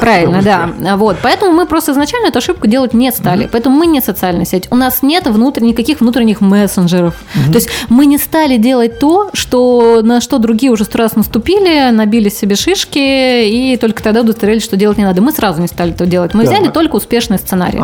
Правильно, 0.00 0.42
да. 0.42 0.96
Вот. 0.96 1.16
Поэтому 1.22 1.52
мы 1.52 1.66
просто 1.66 1.92
изначально 1.92 2.28
эту 2.28 2.38
ошибку 2.38 2.66
делать 2.66 2.94
не 2.94 3.10
стали. 3.12 3.48
Поэтому 3.50 3.76
мы 3.76 3.86
не 3.86 4.00
социальная 4.00 4.44
сеть. 4.44 4.68
У 4.70 4.76
нас 4.76 5.02
нет 5.02 5.26
никаких 5.26 6.00
внутренних 6.00 6.40
мессенджеров. 6.40 7.14
То 7.46 7.54
есть 7.54 7.68
мы 7.88 8.06
не 8.06 8.18
стали 8.18 8.56
делать 8.56 8.98
то, 8.98 9.30
что, 9.32 10.00
на 10.02 10.20
что 10.20 10.38
другие 10.38 10.72
уже 10.72 10.84
сто 10.84 10.98
раз 10.98 11.16
наступили, 11.16 11.90
набили 11.90 12.28
себе 12.28 12.56
шишки, 12.56 12.98
и 12.98 13.76
только 13.76 14.02
тогда 14.02 14.20
удостоверились, 14.20 14.64
что 14.64 14.76
делать 14.76 14.98
не 14.98 15.04
надо. 15.04 15.22
Мы 15.22 15.32
сразу 15.32 15.61
не 15.62 15.68
стали 15.68 15.92
этого 15.92 16.08
делать. 16.08 16.34
Мы 16.34 16.44
взяли 16.44 16.68
только 16.68 16.96
успешный 16.96 17.38
сценарий. 17.38 17.80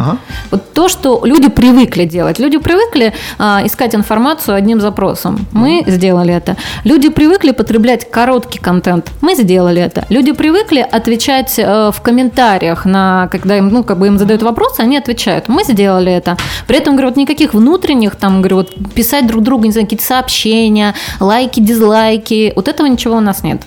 Вот 0.51 0.73
то, 0.73 0.89
что 0.89 1.23
люди 1.25 1.49
привыкли 1.49 2.05
делать. 2.05 2.39
Люди 2.39 2.59
привыкли 2.59 3.13
а, 3.39 3.63
искать 3.65 3.95
информацию 3.95 4.55
одним 4.55 4.81
запросом. 4.81 5.47
Мы 5.53 5.85
сделали 5.87 6.35
это. 6.35 6.57
Люди 6.85 7.09
привыкли 7.09 7.53
потреблять 7.53 8.11
короткий 8.11 8.59
контент. 8.59 9.11
Мы 9.21 9.35
сделали 9.35 9.83
это. 9.83 10.05
Люди 10.09 10.33
привыкли 10.33 10.81
отвечать 10.81 11.59
э, 11.59 11.91
в 11.93 12.01
комментариях, 12.01 12.85
на, 12.85 13.29
когда 13.31 13.57
им, 13.57 13.69
ну, 13.69 13.83
как 13.83 13.99
бы 13.99 14.07
им 14.07 14.19
задают 14.19 14.43
вопросы, 14.43 14.81
они 14.81 14.97
отвечают. 14.97 15.49
Мы 15.49 15.65
сделали 15.65 16.13
это. 16.13 16.37
При 16.67 16.79
этом, 16.79 16.95
говорю, 16.95 17.09
вот 17.09 17.17
никаких 17.17 17.55
внутренних, 17.55 18.17
там, 18.17 18.41
говорю, 18.41 18.57
вот 18.57 18.75
писать 18.95 19.27
друг 19.27 19.43
другу, 19.43 19.65
не 19.65 19.73
знаю, 19.73 19.87
какие-то 19.87 20.05
сообщения, 20.05 20.95
лайки, 21.21 21.61
дизлайки, 21.61 22.53
вот 22.57 22.69
этого 22.69 22.87
ничего 22.87 23.17
у 23.17 23.21
нас 23.21 23.43
нет. 23.43 23.63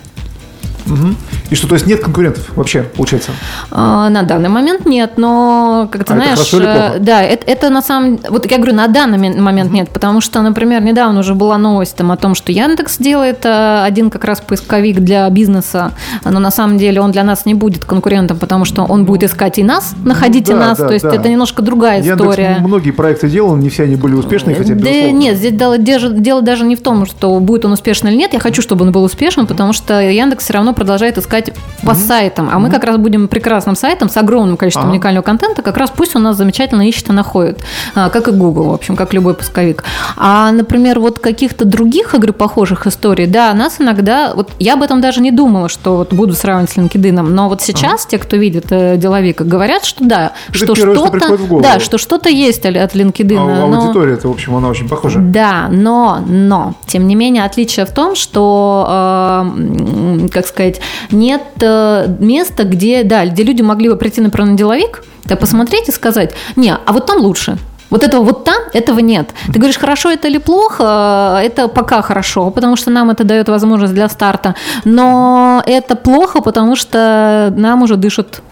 Угу. 0.86 1.14
И 1.50 1.54
что, 1.54 1.68
то 1.68 1.74
есть 1.74 1.86
нет 1.86 2.00
конкурентов 2.00 2.50
вообще, 2.56 2.82
получается? 2.82 3.32
А, 3.70 4.08
на 4.08 4.22
данный 4.22 4.48
момент 4.48 4.86
нет, 4.86 5.12
но, 5.16 5.88
как 5.90 6.04
ты 6.04 6.12
а 6.12 6.16
знаешь, 6.16 6.52
это 6.52 6.94
э, 6.96 6.98
да, 6.98 7.22
это, 7.22 7.50
это 7.50 7.70
на 7.70 7.82
самом 7.82 8.18
вот 8.28 8.50
я 8.50 8.56
говорю, 8.56 8.74
на 8.74 8.88
данный 8.88 9.38
момент 9.38 9.72
нет, 9.72 9.90
потому 9.90 10.20
что, 10.20 10.40
например, 10.42 10.82
недавно 10.82 11.20
уже 11.20 11.34
была 11.34 11.58
новость 11.58 11.96
там, 11.96 12.10
о 12.10 12.16
том, 12.16 12.34
что 12.34 12.52
Яндекс 12.52 12.98
делает 12.98 13.44
э, 13.44 13.82
один 13.84 14.10
как 14.10 14.24
раз 14.24 14.40
поисковик 14.40 15.00
для 15.00 15.28
бизнеса, 15.30 15.92
но 16.24 16.38
на 16.38 16.50
самом 16.50 16.78
деле 16.78 17.00
он 17.00 17.12
для 17.12 17.24
нас 17.24 17.46
не 17.46 17.54
будет 17.54 17.84
конкурентом, 17.84 18.38
потому 18.38 18.64
что 18.64 18.84
он 18.84 19.04
будет 19.04 19.24
искать 19.24 19.58
и 19.58 19.62
нас, 19.62 19.94
находите 20.04 20.52
да, 20.52 20.58
нас, 20.58 20.78
да, 20.78 20.88
то 20.88 20.94
есть 20.94 21.04
да. 21.04 21.14
это 21.14 21.28
немножко 21.28 21.62
другая 21.62 21.98
Яндекс 21.98 22.20
история. 22.20 22.56
многие 22.60 22.90
проекты 22.90 23.28
делал, 23.28 23.56
не 23.56 23.68
все 23.68 23.84
они 23.84 23.96
были 23.96 24.14
успешны, 24.14 24.54
хотя 24.54 24.74
Да 24.74 24.90
нет, 24.90 25.36
здесь 25.36 25.52
дело, 25.52 25.78
дело 25.78 26.42
даже 26.42 26.64
не 26.64 26.76
в 26.76 26.80
том, 26.80 27.06
что 27.06 27.38
будет 27.40 27.64
он 27.64 27.72
успешный 27.72 28.10
или 28.10 28.18
нет, 28.18 28.32
я 28.32 28.40
хочу, 28.40 28.62
чтобы 28.62 28.84
он 28.84 28.92
был 28.92 29.04
успешным, 29.04 29.46
потому 29.46 29.72
что 29.72 30.00
Яндекс 30.00 30.44
все 30.44 30.54
равно 30.54 30.71
продолжает 30.74 31.18
искать 31.18 31.52
по 31.82 31.90
mm-hmm. 31.90 31.94
сайтам. 31.94 32.48
А 32.48 32.54
mm-hmm. 32.54 32.58
мы 32.58 32.70
как 32.70 32.84
раз 32.84 32.96
будем 32.96 33.28
прекрасным 33.28 33.76
сайтом 33.76 34.08
с 34.08 34.16
огромным 34.16 34.56
количеством 34.56 34.84
ага. 34.84 34.92
уникального 34.92 35.22
контента. 35.24 35.62
Как 35.62 35.76
раз 35.76 35.90
пусть 35.90 36.14
он 36.16 36.22
нас 36.22 36.36
замечательно 36.36 36.86
ищет 36.88 37.08
и 37.10 37.12
находит. 37.12 37.60
А, 37.94 38.08
как 38.10 38.28
и 38.28 38.30
Google, 38.30 38.70
в 38.70 38.74
общем, 38.74 38.96
как 38.96 39.12
любой 39.12 39.34
поисковик. 39.34 39.84
А, 40.16 40.52
например, 40.52 41.00
вот 41.00 41.18
каких-то 41.18 41.64
других, 41.64 42.14
игр 42.14 42.32
похожих 42.32 42.86
историй, 42.86 43.26
да, 43.26 43.52
нас 43.54 43.80
иногда... 43.80 44.32
Вот 44.34 44.50
я 44.58 44.74
об 44.74 44.82
этом 44.82 45.00
даже 45.00 45.20
не 45.20 45.30
думала, 45.30 45.68
что 45.68 45.96
вот 45.96 46.12
буду 46.12 46.34
сравнивать 46.34 46.70
с 46.70 46.76
LinkedIn. 46.76 47.20
Но 47.22 47.48
вот 47.48 47.62
сейчас 47.62 48.02
ага. 48.02 48.10
те, 48.10 48.18
кто 48.18 48.36
видит 48.36 48.66
э, 48.70 48.96
деловика, 48.96 49.44
говорят, 49.44 49.84
что 49.84 50.04
да, 50.04 50.32
Это 50.48 50.58
что 50.58 50.74
что-то... 50.74 51.18
Что 51.20 51.60
да, 51.60 51.80
что 51.80 51.98
что-то 51.98 52.28
есть 52.28 52.64
от 52.64 52.94
LinkedIn. 52.94 53.38
А 53.38 53.66
но... 53.66 53.80
аудитория 53.80 54.14
это, 54.14 54.28
в 54.28 54.30
общем, 54.32 54.54
она 54.56 54.68
очень 54.68 54.88
похожа. 54.88 55.18
Да, 55.18 55.68
но, 55.70 56.20
но, 56.26 56.74
тем 56.86 57.06
не 57.06 57.14
менее, 57.14 57.44
отличие 57.44 57.86
в 57.86 57.90
том, 57.90 58.14
что, 58.14 59.44
э, 59.44 60.28
как 60.32 60.46
сказать, 60.46 60.61
нет 61.10 61.42
э, 61.60 62.06
места, 62.18 62.64
где, 62.64 63.02
да, 63.04 63.26
где 63.26 63.42
люди 63.42 63.62
могли 63.62 63.88
бы 63.88 63.96
прийти, 63.96 64.20
например, 64.20 64.50
на 64.50 64.56
деловик, 64.56 65.02
да, 65.24 65.36
посмотреть 65.36 65.88
и 65.88 65.92
сказать, 65.92 66.34
не, 66.56 66.72
а 66.72 66.92
вот 66.92 67.06
там 67.06 67.18
лучше, 67.18 67.58
вот 67.90 68.04
этого 68.04 68.24
вот 68.24 68.44
там, 68.44 68.62
этого 68.72 69.00
нет. 69.00 69.28
Ты 69.46 69.58
говоришь, 69.58 69.76
хорошо 69.76 70.10
это 70.10 70.26
или 70.28 70.38
плохо, 70.38 71.38
это 71.42 71.68
пока 71.68 72.00
хорошо, 72.00 72.50
потому 72.50 72.76
что 72.76 72.90
нам 72.90 73.10
это 73.10 73.24
дает 73.24 73.48
возможность 73.48 73.92
для 73.92 74.08
старта, 74.08 74.54
но 74.84 75.62
это 75.66 75.94
плохо, 75.94 76.40
потому 76.40 76.74
что 76.74 77.52
нам 77.56 77.82
уже 77.82 77.96
дышат 77.96 78.42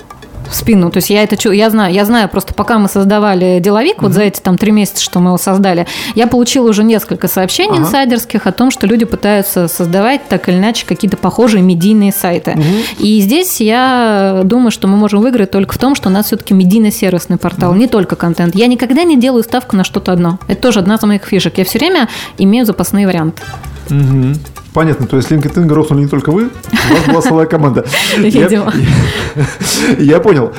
в 0.50 0.54
спину. 0.54 0.90
То 0.90 0.98
есть 0.98 1.10
я 1.10 1.22
это 1.22 1.36
я 1.52 1.70
знаю, 1.70 1.94
я 1.94 2.04
знаю, 2.04 2.28
просто 2.28 2.54
пока 2.54 2.78
мы 2.78 2.88
создавали 2.88 3.60
деловик, 3.60 3.98
mm-hmm. 3.98 4.02
вот 4.02 4.12
за 4.12 4.22
эти 4.22 4.40
там 4.40 4.58
три 4.58 4.72
месяца, 4.72 5.02
что 5.02 5.20
мы 5.20 5.30
его 5.30 5.38
создали, 5.38 5.86
я 6.14 6.26
получила 6.26 6.68
уже 6.68 6.84
несколько 6.84 7.28
сообщений 7.28 7.76
ага. 7.76 7.82
инсайдерских 7.82 8.46
о 8.46 8.52
том, 8.52 8.70
что 8.70 8.86
люди 8.86 9.04
пытаются 9.04 9.68
создавать 9.68 10.28
так 10.28 10.48
или 10.48 10.56
иначе 10.56 10.84
какие-то 10.86 11.16
похожие 11.16 11.62
медийные 11.62 12.12
сайты. 12.12 12.52
Mm-hmm. 12.52 12.96
И 12.98 13.20
здесь 13.20 13.60
я 13.60 14.42
думаю, 14.44 14.70
что 14.70 14.88
мы 14.88 14.96
можем 14.96 15.20
выиграть 15.20 15.50
только 15.50 15.74
в 15.74 15.78
том, 15.78 15.94
что 15.94 16.08
у 16.08 16.12
нас 16.12 16.26
все-таки 16.26 16.54
медийно-сервисный 16.54 17.38
портал, 17.38 17.74
mm-hmm. 17.74 17.78
не 17.78 17.86
только 17.86 18.16
контент. 18.16 18.54
Я 18.54 18.66
никогда 18.66 19.04
не 19.04 19.18
делаю 19.18 19.42
ставку 19.44 19.76
на 19.76 19.84
что-то 19.84 20.12
одно. 20.12 20.38
Это 20.48 20.60
тоже 20.60 20.80
одна 20.80 20.96
из 20.96 21.02
моих 21.02 21.24
фишек. 21.24 21.58
Я 21.58 21.64
все 21.64 21.78
время 21.78 22.08
имею 22.38 22.66
запасные 22.66 23.06
варианты. 23.06 23.42
Угу. 23.90 24.34
Понятно, 24.72 25.06
то 25.06 25.16
есть 25.16 25.30
LinkedIn 25.30 25.64
грохнули 25.64 26.02
не 26.02 26.08
только 26.08 26.30
вы, 26.30 26.44
у 26.44 26.94
вас 26.94 27.06
была 27.06 27.22
целая 27.22 27.46
команда. 27.46 27.84
Видимо. 28.16 28.72
Я 29.98 30.20
понял. 30.20 30.52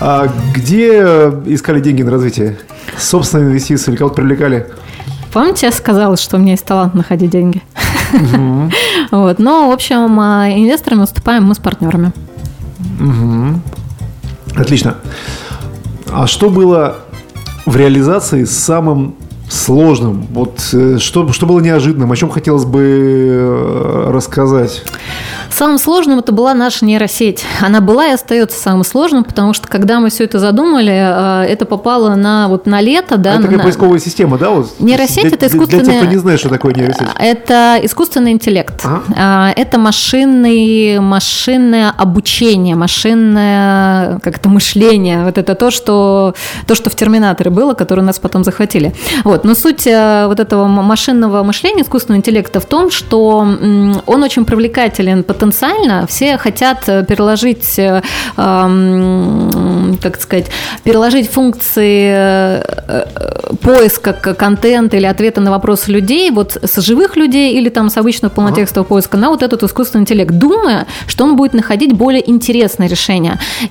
А 0.00 0.28
где 0.54 1.00
искали 1.46 1.80
деньги 1.80 2.02
на 2.02 2.10
развитие? 2.10 2.58
Собственные 2.96 3.48
инвестиции 3.48 3.90
или 3.90 3.98
кого-то 3.98 4.16
привлекали? 4.16 4.66
Помните, 5.32 5.66
я 5.66 5.72
сказала, 5.72 6.16
что 6.16 6.36
у 6.36 6.40
меня 6.40 6.52
есть 6.52 6.64
талант 6.64 6.94
находить 6.94 7.30
деньги? 7.30 7.62
Вот. 9.10 9.38
Но, 9.38 9.68
в 9.68 9.72
общем, 9.72 10.18
а, 10.20 10.48
инвесторами 10.50 11.00
выступаем 11.00 11.44
мы 11.44 11.54
с 11.54 11.58
партнерами. 11.58 12.12
Отлично. 14.56 14.96
А 16.12 16.26
что 16.26 16.50
было 16.50 16.96
в 17.66 17.76
реализации 17.76 18.44
самым 18.44 19.14
сложным? 19.50 20.26
Вот 20.30 20.70
э, 20.72 20.98
что, 20.98 21.30
что 21.32 21.46
было 21.46 21.60
неожиданным? 21.60 22.10
О 22.10 22.16
чем 22.16 22.30
хотелось 22.30 22.64
бы 22.64 22.80
э, 22.80 24.10
рассказать? 24.10 24.84
Самым 25.60 25.76
сложным 25.76 26.18
это 26.20 26.32
была 26.32 26.54
наша 26.54 26.86
нейросеть. 26.86 27.44
Она 27.60 27.82
была 27.82 28.06
и 28.06 28.12
остается 28.12 28.58
самым 28.58 28.82
сложным, 28.82 29.24
потому 29.24 29.52
что 29.52 29.68
когда 29.68 30.00
мы 30.00 30.08
все 30.08 30.24
это 30.24 30.38
задумали, 30.38 30.90
э, 30.90 31.52
это 31.52 31.66
попало 31.66 32.14
на, 32.14 32.48
вот, 32.48 32.64
на 32.64 32.80
лето. 32.80 33.18
Да, 33.18 33.32
а 33.32 33.34
это 33.34 33.42
такая 33.42 33.58
на... 33.58 33.64
поисковая 33.64 33.98
система, 33.98 34.38
да? 34.38 34.48
Вот, 34.48 34.80
нейросеть 34.80 35.24
для,– 35.24 35.32
это 35.34 35.48
искусственный... 35.48 35.84
Для 35.84 35.92
тех, 35.92 36.02
кто 36.02 36.10
не 36.12 36.16
знает, 36.16 36.40
что 36.40 36.48
такое 36.48 36.72
нейросеть. 36.72 37.06
Это 37.18 37.78
искусственный 37.82 38.32
интеллект. 38.32 38.80
Ага. 38.82 39.02
А, 39.14 39.52
это 39.54 39.76
машинный, 39.78 40.98
машинное 40.98 41.90
обучение, 41.90 42.74
машинное 42.74 44.18
как-то 44.20 44.48
мышление. 44.48 45.24
Вот 45.24 45.36
это 45.36 45.54
то, 45.54 45.70
что, 45.70 46.34
то, 46.66 46.74
что 46.74 46.88
в 46.88 46.94
«Терминаторе» 46.94 47.50
было, 47.50 47.74
которое 47.74 48.00
нас 48.00 48.18
потом 48.18 48.44
захватили. 48.44 48.94
Вот. 49.24 49.44
Но 49.44 49.54
суть 49.54 49.86
э, 49.86 50.24
вот 50.26 50.40
этого 50.40 50.66
машинного 50.68 51.42
мышления, 51.42 51.82
искусственного 51.82 52.20
интеллекта 52.20 52.60
в 52.60 52.64
том, 52.64 52.90
что 52.90 53.40
он 54.06 54.22
очень 54.22 54.46
привлекателен, 54.46 55.22
потенциально 55.22 55.49
потенциально 55.50 56.06
все 56.06 56.38
хотят 56.38 56.88
э, 56.88 57.04
переложить, 57.04 57.78
э, 57.78 58.02
как 58.36 60.20
сказать, 60.20 60.46
переложить 60.84 61.30
функции 61.30 62.12
э, 62.14 63.04
поиска 63.60 64.12
контента 64.12 64.96
или 64.96 65.06
ответа 65.06 65.40
на 65.40 65.50
вопросы 65.50 65.90
людей 65.90 66.30
вот 66.30 66.56
с 66.62 66.80
живых 66.80 67.16
людей 67.16 67.54
или 67.54 67.68
там 67.68 67.90
с 67.90 67.96
обычного 67.96 68.32
полнотекстового 68.32 68.86
поиска 68.86 69.16
на 69.16 69.30
вот 69.30 69.42
этот 69.42 69.62
искусственный 69.62 70.02
интеллект, 70.02 70.30
думая, 70.32 70.86
что 71.06 71.24
он 71.24 71.36
будет 71.36 71.54
находить 71.54 71.92
более. 71.94 72.22
То 72.22 72.32
есть 72.32 72.78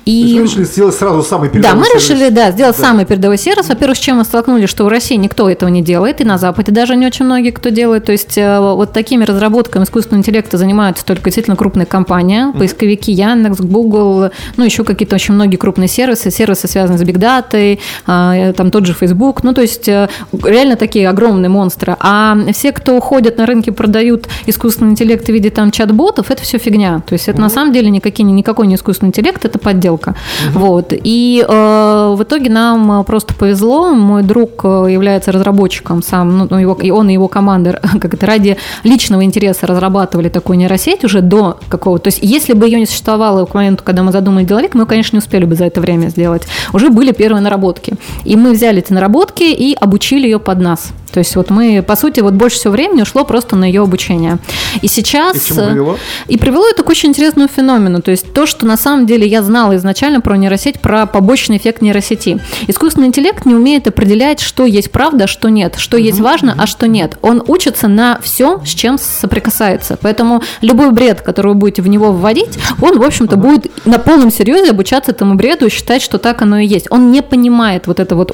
И... 0.04 0.38
вы 0.38 0.44
решили 0.44 0.64
сделать 0.64 0.94
сразу 0.94 1.22
самый 1.22 1.48
Да, 1.48 1.54
передовой 1.54 1.78
мы 1.78 1.84
сервис. 1.86 2.10
решили, 2.10 2.28
да, 2.30 2.50
сделать 2.50 2.76
Да. 2.76 2.82
самый 2.84 3.04
передовой 3.06 3.38
сервис. 3.38 3.68
Во-первых, 3.68 3.96
с 3.96 4.00
чем 4.00 4.18
мы 4.18 4.24
столкнулись, 4.24 4.68
что 4.68 4.84
в 4.84 4.88
России 4.88 5.16
никто 5.16 5.48
этого 5.48 5.70
не 5.70 5.82
делает, 5.82 6.20
и 6.20 6.24
на 6.24 6.36
Западе 6.38 6.72
даже 6.72 6.96
не 6.96 7.06
очень 7.06 7.24
многие 7.24 7.50
кто 7.50 7.70
делает. 7.70 8.04
То 8.04 8.12
есть 8.12 8.36
вот 8.36 8.92
такими 8.92 9.24
разработками 9.24 9.84
искусственного 9.84 10.20
интеллекта 10.20 10.58
занимаются 10.58 11.04
только 11.04 11.24
действительно 11.24 11.56
крупные 11.56 11.69
компании, 11.86 12.52
поисковики 12.56 13.12
Яндекс, 13.12 13.60
Google, 13.60 14.30
ну 14.56 14.64
еще 14.64 14.84
какие-то 14.84 15.14
очень 15.16 15.34
многие 15.34 15.56
крупные 15.56 15.88
сервисы, 15.88 16.30
сервисы 16.30 16.68
связанные 16.68 16.98
с 16.98 17.02
бигдатой, 17.02 17.80
а, 18.06 18.52
там 18.52 18.70
тот 18.70 18.86
же 18.86 18.94
Facebook. 18.94 19.42
Ну 19.42 19.52
то 19.52 19.60
есть 19.62 19.88
э, 19.88 20.08
реально 20.44 20.76
такие 20.76 21.08
огромные 21.08 21.48
монстры. 21.48 21.96
А 22.00 22.36
все, 22.52 22.72
кто 22.72 22.96
уходят 22.96 23.38
на 23.38 23.46
рынке, 23.46 23.72
продают 23.72 24.28
искусственный 24.46 24.92
интеллект 24.92 25.24
в 25.24 25.28
виде 25.28 25.50
там 25.50 25.70
чат-ботов, 25.70 26.30
это 26.30 26.42
все 26.42 26.58
фигня. 26.58 27.02
То 27.06 27.14
есть 27.14 27.28
это 27.28 27.40
на 27.40 27.48
самом 27.48 27.72
деле 27.72 27.90
никакие, 27.90 28.24
никакой 28.24 28.66
не 28.66 28.74
искусственный 28.74 29.08
интеллект, 29.08 29.44
это 29.44 29.58
подделка. 29.58 30.14
Вот. 30.52 30.92
И 30.92 31.44
э, 31.46 32.14
в 32.16 32.22
итоге 32.22 32.50
нам 32.50 33.00
э, 33.00 33.04
просто 33.04 33.34
повезло. 33.34 33.90
Мой 33.90 34.22
друг 34.22 34.64
э, 34.64 34.86
является 34.90 35.32
разработчиком 35.32 36.02
сам, 36.02 36.38
ну, 36.38 36.46
ну, 36.50 36.58
его, 36.58 36.74
и 36.74 36.90
он 36.90 37.08
и 37.08 37.12
его 37.12 37.28
команда 37.28 37.80
как 38.00 38.14
это, 38.14 38.26
ради 38.26 38.56
личного 38.84 39.24
интереса 39.24 39.66
разрабатывали 39.66 40.28
такую 40.28 40.58
нейросеть 40.58 41.04
уже 41.04 41.20
до 41.20 41.49
какого-то. 41.68 42.04
То 42.04 42.08
есть 42.08 42.18
если 42.22 42.52
бы 42.52 42.66
ее 42.66 42.78
не 42.78 42.86
существовало 42.86 43.46
к 43.46 43.54
моменту, 43.54 43.84
когда 43.84 44.02
мы 44.02 44.12
задумали 44.12 44.44
деловик, 44.44 44.74
мы, 44.74 44.86
конечно, 44.86 45.16
не 45.16 45.18
успели 45.18 45.44
бы 45.44 45.54
за 45.54 45.64
это 45.64 45.80
время 45.80 46.08
сделать. 46.08 46.42
Уже 46.72 46.90
были 46.90 47.12
первые 47.12 47.42
наработки. 47.42 47.94
И 48.24 48.36
мы 48.36 48.52
взяли 48.52 48.78
эти 48.78 48.92
наработки 48.92 49.44
и 49.44 49.74
обучили 49.74 50.24
ее 50.24 50.38
под 50.38 50.58
нас. 50.58 50.92
То 51.12 51.18
есть 51.18 51.36
вот 51.36 51.50
мы, 51.50 51.82
по 51.86 51.96
сути, 51.96 52.20
вот 52.20 52.34
больше 52.34 52.56
всего 52.56 52.72
времени 52.72 53.02
ушло 53.02 53.24
просто 53.24 53.56
на 53.56 53.64
ее 53.64 53.82
обучение. 53.82 54.38
И 54.82 54.88
сейчас... 54.88 55.36
И 55.36 55.48
чему 55.48 55.66
привело? 55.66 55.98
И 56.28 56.36
привело 56.38 56.68
это 56.68 56.82
к 56.82 56.88
очень 56.88 57.10
интересному 57.10 57.48
феномену. 57.48 58.00
То 58.02 58.10
есть 58.10 58.32
то, 58.32 58.46
что 58.46 58.66
на 58.66 58.76
самом 58.76 59.06
деле 59.06 59.26
я 59.26 59.42
знала 59.42 59.76
изначально 59.76 60.20
про 60.20 60.36
нейросеть, 60.36 60.80
про 60.80 61.06
побочный 61.06 61.56
эффект 61.56 61.82
нейросети. 61.82 62.40
Искусственный 62.66 63.08
интеллект 63.08 63.44
не 63.44 63.54
умеет 63.54 63.86
определять, 63.86 64.40
что 64.40 64.64
есть 64.64 64.90
правда, 64.90 65.26
что 65.26 65.48
нет, 65.48 65.76
что 65.78 65.96
есть 65.96 66.20
важно, 66.20 66.54
а 66.56 66.66
что 66.66 66.86
нет. 66.86 67.18
Он 67.22 67.42
учится 67.46 67.88
на 67.88 68.18
все, 68.22 68.60
с 68.64 68.68
чем 68.68 68.98
соприкасается. 68.98 69.98
Поэтому 70.00 70.42
любой 70.60 70.90
бред, 70.90 71.20
который 71.22 71.48
вы 71.48 71.54
будете 71.54 71.82
в 71.82 71.88
него 71.88 72.12
вводить, 72.12 72.58
он, 72.80 72.98
в 72.98 73.02
общем-то, 73.02 73.36
будет 73.36 73.86
на 73.86 73.98
полном 73.98 74.30
серьезе 74.30 74.70
обучаться 74.70 75.10
этому 75.10 75.34
бреду 75.34 75.66
и 75.66 75.70
считать, 75.70 76.02
что 76.02 76.18
так 76.18 76.42
оно 76.42 76.58
и 76.58 76.66
есть. 76.66 76.86
Он 76.90 77.10
не 77.10 77.22
понимает 77.22 77.86
вот 77.86 78.00
это 78.00 78.14
вот. 78.14 78.30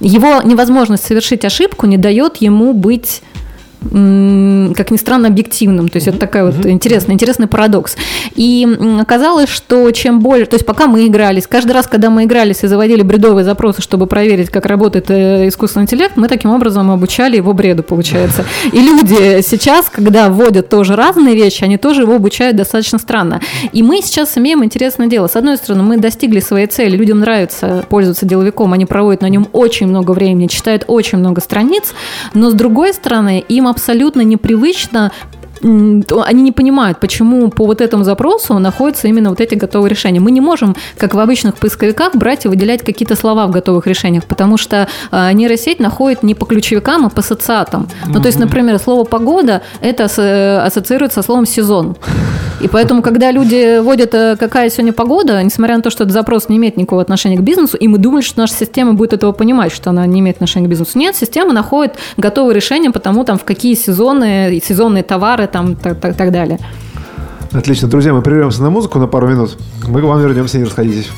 Его 0.00 0.40
невозможность 0.42 1.04
совершить 1.04 1.44
ошибку 1.44 1.86
не 1.86 1.96
дает 1.96 2.11
ему 2.38 2.72
быть 2.74 3.22
как 3.82 4.90
ни 4.90 4.96
странно, 4.96 5.28
объективным. 5.28 5.88
То 5.88 5.96
есть 5.96 6.08
это 6.08 6.18
такая 6.18 6.44
вот 6.44 6.66
интересный, 6.66 7.14
интересный 7.14 7.46
парадокс. 7.46 7.96
И 8.34 8.66
оказалось, 9.00 9.48
что 9.48 9.90
чем 9.90 10.20
более... 10.20 10.46
То 10.46 10.54
есть 10.54 10.66
пока 10.66 10.86
мы 10.86 11.06
игрались, 11.06 11.46
каждый 11.46 11.72
раз, 11.72 11.86
когда 11.86 12.10
мы 12.10 12.24
игрались 12.24 12.62
и 12.62 12.66
заводили 12.66 13.02
бредовые 13.02 13.44
запросы, 13.44 13.82
чтобы 13.82 14.06
проверить, 14.06 14.50
как 14.50 14.66
работает 14.66 15.10
э, 15.10 15.48
искусственный 15.48 15.84
интеллект, 15.84 16.16
мы 16.16 16.28
таким 16.28 16.50
образом 16.50 16.90
обучали 16.90 17.36
его 17.36 17.52
бреду, 17.52 17.82
получается. 17.82 18.44
И 18.72 18.78
люди 18.78 19.42
сейчас, 19.42 19.88
когда 19.88 20.28
вводят 20.28 20.68
тоже 20.68 20.96
разные 20.96 21.34
вещи, 21.34 21.64
они 21.64 21.76
тоже 21.76 22.02
его 22.02 22.14
обучают 22.14 22.56
достаточно 22.56 22.98
странно. 22.98 23.40
И 23.72 23.82
мы 23.82 24.00
сейчас 24.02 24.36
имеем 24.38 24.64
интересное 24.64 25.06
дело. 25.06 25.26
С 25.26 25.36
одной 25.36 25.56
стороны, 25.56 25.82
мы 25.82 25.96
достигли 25.96 26.40
своей 26.40 26.66
цели, 26.66 26.96
людям 26.96 27.20
нравится 27.20 27.84
пользоваться 27.88 28.26
деловиком, 28.26 28.72
они 28.72 28.86
проводят 28.86 29.22
на 29.22 29.28
нем 29.28 29.48
очень 29.52 29.86
много 29.86 30.12
времени, 30.12 30.46
читают 30.46 30.84
очень 30.86 31.18
много 31.18 31.40
страниц, 31.40 31.94
но 32.34 32.50
с 32.50 32.54
другой 32.54 32.94
стороны, 32.94 33.44
им 33.48 33.66
абсолютно 33.72 34.20
непривычно 34.20 35.10
они 35.62 36.42
не 36.42 36.52
понимают, 36.52 36.98
почему 36.98 37.48
по 37.50 37.66
вот 37.66 37.80
этому 37.80 38.04
запросу 38.04 38.58
находятся 38.58 39.08
именно 39.08 39.30
вот 39.30 39.40
эти 39.40 39.54
готовые 39.54 39.90
решения. 39.90 40.20
Мы 40.20 40.30
не 40.30 40.40
можем, 40.40 40.74
как 40.96 41.14
в 41.14 41.18
обычных 41.18 41.54
поисковиках, 41.56 42.14
брать 42.14 42.44
и 42.44 42.48
выделять 42.48 42.82
какие-то 42.82 43.16
слова 43.16 43.46
в 43.46 43.50
готовых 43.50 43.86
решениях, 43.86 44.24
потому 44.24 44.56
что 44.56 44.88
э, 45.10 45.32
нейросеть 45.32 45.80
находит 45.80 46.22
не 46.22 46.34
по 46.34 46.46
ключевикам, 46.46 47.06
а 47.06 47.10
по 47.10 47.20
ассоциатам. 47.20 47.88
Ну, 48.06 48.20
то 48.20 48.26
есть, 48.26 48.38
например, 48.38 48.78
слово 48.78 49.04
«погода» 49.04 49.62
это 49.80 50.04
ас- 50.04 50.18
ассоциируется 50.18 51.22
со 51.22 51.26
словом 51.26 51.46
«сезон». 51.46 51.96
И 52.60 52.68
поэтому, 52.68 53.02
когда 53.02 53.32
люди 53.32 53.80
вводят, 53.80 54.14
э, 54.14 54.36
какая 54.38 54.70
сегодня 54.70 54.92
погода, 54.92 55.42
несмотря 55.42 55.76
на 55.76 55.82
то, 55.82 55.90
что 55.90 56.04
этот 56.04 56.12
запрос 56.12 56.48
не 56.48 56.58
имеет 56.58 56.76
никакого 56.76 57.02
отношения 57.02 57.36
к 57.36 57.40
бизнесу, 57.40 57.76
и 57.76 57.88
мы 57.88 57.98
думали, 57.98 58.22
что 58.22 58.38
наша 58.38 58.54
система 58.54 58.92
будет 58.94 59.12
этого 59.12 59.32
понимать, 59.32 59.72
что 59.72 59.90
она 59.90 60.06
не 60.06 60.20
имеет 60.20 60.36
отношения 60.36 60.66
к 60.66 60.70
бизнесу. 60.70 60.96
Нет, 60.98 61.16
система 61.16 61.52
находит 61.52 61.96
готовые 62.16 62.54
решения 62.54 62.90
по 62.90 63.00
тому, 63.00 63.24
там, 63.24 63.36
в 63.38 63.44
какие 63.44 63.74
сезоны, 63.74 64.60
сезонные 64.64 65.02
товары, 65.02 65.48
там, 65.52 65.76
так, 65.76 66.00
так, 66.00 66.16
так 66.16 66.32
далее. 66.32 66.58
Отлично, 67.52 67.86
друзья, 67.86 68.12
мы 68.14 68.22
прервемся 68.22 68.62
на 68.62 68.70
музыку 68.70 68.98
на 68.98 69.06
пару 69.06 69.28
минут. 69.28 69.58
Мы 69.86 70.00
к 70.00 70.04
вам 70.04 70.20
вернемся, 70.20 70.58
не 70.58 70.64
расходитесь. 70.64 71.10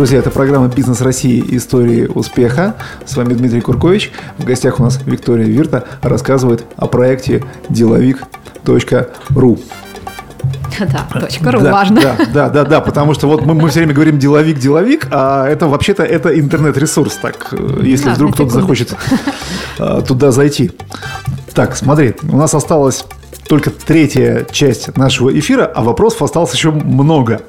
Друзья, 0.00 0.20
это 0.20 0.30
программа 0.30 0.68
«Бизнес 0.68 1.02
России. 1.02 1.44
Истории 1.54 2.06
успеха». 2.06 2.74
С 3.04 3.18
вами 3.18 3.34
Дмитрий 3.34 3.60
Куркович. 3.60 4.10
В 4.38 4.44
гостях 4.46 4.80
у 4.80 4.82
нас 4.82 4.98
Виктория 5.04 5.44
Вирта 5.44 5.84
рассказывает 6.00 6.64
о 6.76 6.86
проекте 6.86 7.44
деловик.ру. 7.68 9.58
Да, 10.78 11.20
точка 11.20 11.52
ру, 11.52 11.60
да, 11.60 11.70
важно. 11.70 12.00
Да, 12.00 12.16
да, 12.32 12.48
да, 12.48 12.64
да, 12.64 12.80
потому 12.80 13.12
что 13.12 13.26
вот 13.26 13.44
мы, 13.44 13.52
мы 13.52 13.68
все 13.68 13.80
время 13.80 13.92
говорим 13.92 14.18
деловик, 14.18 14.58
деловик, 14.58 15.06
а 15.10 15.46
это 15.46 15.68
вообще-то 15.68 16.02
это 16.02 16.30
интернет-ресурс, 16.40 17.18
так, 17.20 17.48
э, 17.52 17.80
если 17.82 18.06
Да, 18.06 18.14
вдруг 18.14 18.30
на 18.30 18.34
кто-то 18.36 18.52
захочет 18.52 18.96
э, 19.78 20.02
туда 20.08 20.30
зайти. 20.30 20.70
Так, 21.52 21.76
смотри, 21.76 22.14
у 22.22 22.38
нас 22.38 22.54
осталось 22.54 23.04
только 23.50 23.70
третья 23.70 24.46
часть 24.52 24.96
нашего 24.96 25.36
эфира, 25.36 25.64
а 25.66 25.82
вопросов 25.82 26.22
осталось 26.22 26.54
еще 26.54 26.70
много. 26.70 27.40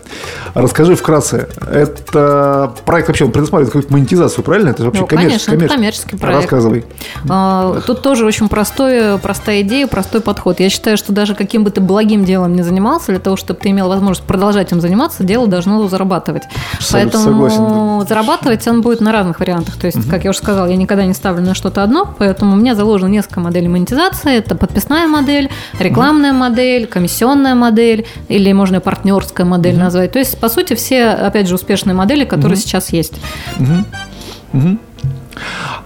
Расскажи 0.56 0.96
вкратце, 0.96 1.48
это 1.72 2.74
проект 2.86 3.08
вообще 3.08 3.26
он 3.26 3.32
предусматривает 3.32 3.72
какую-то 3.72 3.94
монетизацию, 3.94 4.44
правильно? 4.44 4.70
Это 4.70 4.82
же 4.82 4.86
вообще 4.86 5.02
Ну, 5.02 5.08
коммерческий, 5.08 5.52
конечно, 5.52 5.76
коммерческий 5.76 6.18
проект. 6.18 6.42
Рассказывай. 6.42 6.86
А, 7.30 7.80
Тут 7.86 8.02
тоже 8.02 8.26
очень 8.26 8.50
простой, 8.50 9.20
простая 9.20 9.62
идея, 9.62 9.86
простой 9.86 10.22
подход. 10.22 10.60
Я 10.60 10.72
считаю, 10.72 10.98
что 10.98 11.14
даже 11.14 11.36
каким 11.36 11.64
бы 11.64 11.70
ты 11.70 11.82
благим 11.82 12.26
делом 12.26 12.56
не 12.56 12.64
занимался, 12.64 13.12
для 13.12 13.20
того, 13.20 13.36
чтобы 13.38 13.60
ты 13.60 13.70
имел 13.70 13.88
возможность 13.88 14.24
продолжать 14.24 14.72
им 14.72 14.82
заниматься, 14.82 15.24
дело 15.24 15.46
должно 15.46 15.88
зарабатывать. 15.88 16.44
Абсолютно 16.78 17.12
Поэтому 17.20 17.50
согласен. 17.50 18.08
зарабатывать 18.08 18.68
он 18.68 18.82
будет 18.82 19.02
на 19.02 19.12
разных 19.12 19.40
вариантах. 19.40 19.76
То 19.76 19.86
есть, 19.86 20.10
как 20.10 20.24
я 20.24 20.32
уже 20.32 20.40
сказала, 20.40 20.66
я 20.66 20.78
никогда 20.78 21.06
не 21.06 21.14
ставлю 21.14 21.44
на 21.44 21.54
что-то 21.54 21.84
одно, 21.84 22.12
поэтому 22.18 22.54
у 22.54 22.56
меня 22.56 22.74
заложено 22.74 23.10
несколько 23.10 23.40
моделей 23.40 23.68
монетизации. 23.68 24.36
Это 24.36 24.56
подписная 24.56 25.06
модель, 25.06 25.52
рекламная 25.92 26.34
модель, 26.34 26.88
комиссионная 26.88 27.56
модель, 27.56 28.06
или 28.30 28.52
можно 28.54 28.80
партнерская 28.80 29.46
модель 29.46 29.78
назвать. 29.78 30.12
То 30.12 30.20
есть, 30.20 30.40
по 30.40 30.50
сути, 30.50 30.74
все, 30.74 31.10
опять 31.10 31.48
же, 31.48 31.56
успешные 31.56 31.94
модели, 31.94 32.26
которые 32.26 32.58
сейчас 32.58 32.94
есть. 32.94 33.14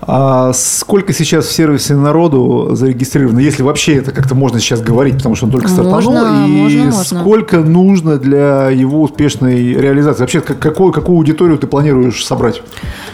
А 0.02 0.52
сколько 0.54 1.14
сейчас 1.14 1.46
в 1.46 1.52
сервисе 1.52 1.96
народу 1.96 2.70
зарегистрировано, 2.74 3.40
если 3.40 3.64
вообще 3.64 3.96
это 3.96 4.12
как-то 4.12 4.36
можно 4.36 4.60
сейчас 4.60 4.82
говорить, 4.82 5.18
потому 5.18 5.36
что 5.36 5.46
он 5.46 5.52
только 5.52 5.68
стартанул, 5.68 6.12
Можно, 6.12 6.46
и 6.46 6.50
можно, 6.50 6.86
можно. 6.86 7.20
сколько 7.22 7.60
нужно 7.60 8.18
для 8.18 8.70
его 8.70 9.02
успешной 9.02 9.74
реализации? 9.74 10.22
Вообще, 10.22 10.42
как- 10.42 10.60
какую, 10.60 10.92
какую 10.94 11.18
аудиторию 11.18 11.58
ты 11.58 11.68
планируешь 11.68 12.26
собрать? 12.26 12.62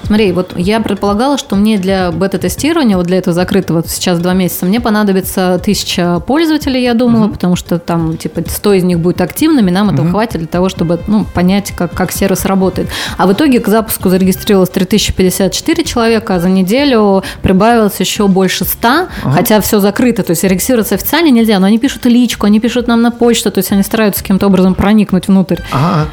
Смотри, 0.03 0.31
вот 0.31 0.53
я 0.57 0.79
предполагала, 0.81 1.37
что 1.37 1.55
мне 1.55 1.77
для 1.77 2.11
бета-тестирования, 2.11 2.97
вот 2.97 3.05
для 3.05 3.17
этого 3.17 3.33
закрытого 3.33 3.83
сейчас 3.87 4.19
два 4.19 4.33
месяца, 4.33 4.65
мне 4.65 4.81
понадобится 4.81 5.61
тысяча 5.63 6.19
пользователей, 6.19 6.81
я 6.81 6.93
думала, 6.93 7.27
потому 7.27 7.55
что 7.55 7.79
там 7.79 8.17
типа 8.17 8.41
100 8.47 8.73
из 8.73 8.83
них 8.83 8.99
будет 8.99 9.21
активными, 9.21 9.69
нам 9.71 9.89
этого 9.89 10.09
хватит 10.09 10.39
для 10.39 10.47
того, 10.47 10.67
чтобы 10.69 10.99
ну, 11.07 11.25
понять, 11.33 11.71
как, 11.75 11.93
как 11.93 12.11
сервис 12.11 12.45
работает. 12.45 12.89
А 13.17 13.27
в 13.27 13.33
итоге 13.33 13.59
к 13.59 13.67
запуску 13.67 14.09
зарегистрировалось 14.09 14.69
3054 14.69 15.83
человека, 15.83 16.20
а 16.29 16.39
за 16.39 16.49
неделю 16.49 17.23
прибавилось 17.41 17.99
еще 17.99 18.27
больше 18.27 18.65
100, 18.65 19.07
хотя 19.33 19.59
все 19.61 19.79
закрыто, 19.79 20.23
то 20.23 20.31
есть 20.31 20.43
регистрироваться 20.43 20.95
официально 20.95 21.29
нельзя, 21.29 21.59
но 21.59 21.67
они 21.67 21.79
пишут 21.79 22.05
личку, 22.05 22.45
они 22.45 22.59
пишут 22.59 22.87
нам 22.87 23.01
на 23.01 23.11
почту, 23.11 23.51
то 23.51 23.59
есть 23.59 23.71
они 23.71 23.83
стараются 23.83 24.21
каким-то 24.21 24.47
образом 24.47 24.75
проникнуть 24.75 25.27
внутрь. 25.27 25.57
Ага. 25.71 26.07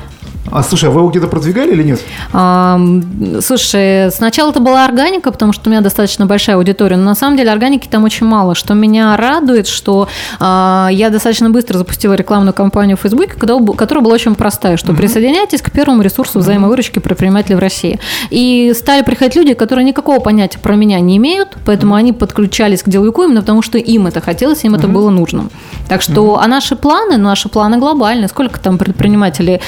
А 0.51 0.63
слушай, 0.63 0.89
а 0.89 0.93
вы 0.93 1.01
его 1.01 1.11
где-то 1.11 1.27
продвигали 1.27 1.73
или 1.73 1.83
нет? 1.83 2.01
Ам, 2.33 3.03
Слушай, 3.41 4.11
сначала 4.11 4.51
это 4.51 4.61
была 4.61 4.85
органика, 4.85 5.31
потому 5.31 5.53
что 5.53 5.69
у 5.69 5.71
меня 5.71 5.81
достаточно 5.81 6.27
большая 6.27 6.57
аудитория, 6.57 6.97
но 6.97 7.05
на 7.05 7.15
самом 7.15 7.37
деле 7.37 7.51
органики 7.51 7.89
там 7.89 8.05
очень 8.05 8.27
мало. 8.27 8.55
Что 8.55 8.75
меня 8.75 9.17
радует, 9.17 9.67
что 9.67 10.09
а, 10.39 10.89
я 10.91 11.11
достаточно 11.11 11.51
быстро 11.51 11.79
запустила 11.79 12.15
рекламную 12.15 12.55
кампанию 12.55 12.97
в 12.97 13.01
Фейсбуке, 13.01 13.35
которая 13.35 14.05
была 14.05 14.15
очень 14.15 14.35
простая, 14.35 14.77
что 14.77 14.93
присоединяйтесь 14.93 15.63
к 15.63 15.71
первому 15.71 16.03
ресурсу 16.03 16.39
взаимовыручки 16.41 16.99
предпринимателей 16.99 17.57
в 17.57 17.59
России. 17.59 17.99
И 18.31 18.73
стали 18.77 19.03
приходить 19.03 19.37
люди, 19.37 19.55
которые 19.55 19.85
никакого 19.85 20.21
понятия 20.21 20.59
про 20.59 20.75
меня 20.75 21.01
не 21.01 21.17
имеют, 21.17 21.57
поэтому 21.65 21.95
они 21.95 22.13
подключались 22.13 22.83
к 22.83 22.89
деловику 22.89 23.23
именно 23.23 23.41
потому, 23.41 23.63
что 23.63 23.79
им 23.79 24.07
это 24.07 24.21
хотелось, 24.21 24.65
им 24.65 24.75
это 24.75 24.89
было 24.89 25.11
нужно. 25.11 25.49
Так 25.89 26.03
что, 26.03 26.39
а 26.41 26.47
наши 26.47 26.77
планы, 26.77 27.17
наши 27.17 27.49
планы 27.49 27.79
глобальные. 27.79 28.29
Сколько 28.29 28.61
там 28.61 28.79
предпринимателей 28.79 29.61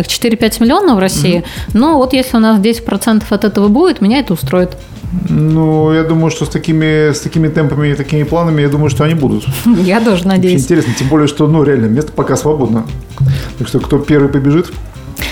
индивидуальных? 0.00 0.06
4-5 0.06 0.62
миллионов 0.62 0.96
в 0.96 0.98
России. 0.98 1.44
Ну, 1.74 1.96
вот 1.96 2.12
если 2.12 2.36
у 2.36 2.40
нас 2.40 2.60
10% 2.60 3.22
от 3.28 3.44
этого 3.44 3.68
будет, 3.68 4.00
меня 4.00 4.18
это 4.18 4.32
устроит. 4.32 4.76
Ну, 5.28 5.92
я 5.92 6.04
думаю, 6.04 6.30
что 6.30 6.44
с 6.44 6.48
такими, 6.48 7.12
с 7.12 7.20
такими 7.20 7.48
темпами 7.48 7.88
и 7.88 7.94
такими 7.94 8.22
планами, 8.22 8.62
я 8.62 8.68
думаю, 8.68 8.90
что 8.90 9.04
они 9.04 9.14
будут. 9.14 9.44
Я 9.84 10.00
тоже 10.00 10.20
Очень 10.20 10.28
надеюсь. 10.28 10.62
интересно, 10.62 10.94
тем 10.96 11.08
более, 11.08 11.26
что, 11.26 11.48
ну, 11.48 11.64
реально, 11.64 11.86
место 11.86 12.12
пока 12.12 12.36
свободно. 12.36 12.84
Так 13.58 13.66
что, 13.66 13.80
кто 13.80 13.98
первый 13.98 14.28
побежит, 14.28 14.72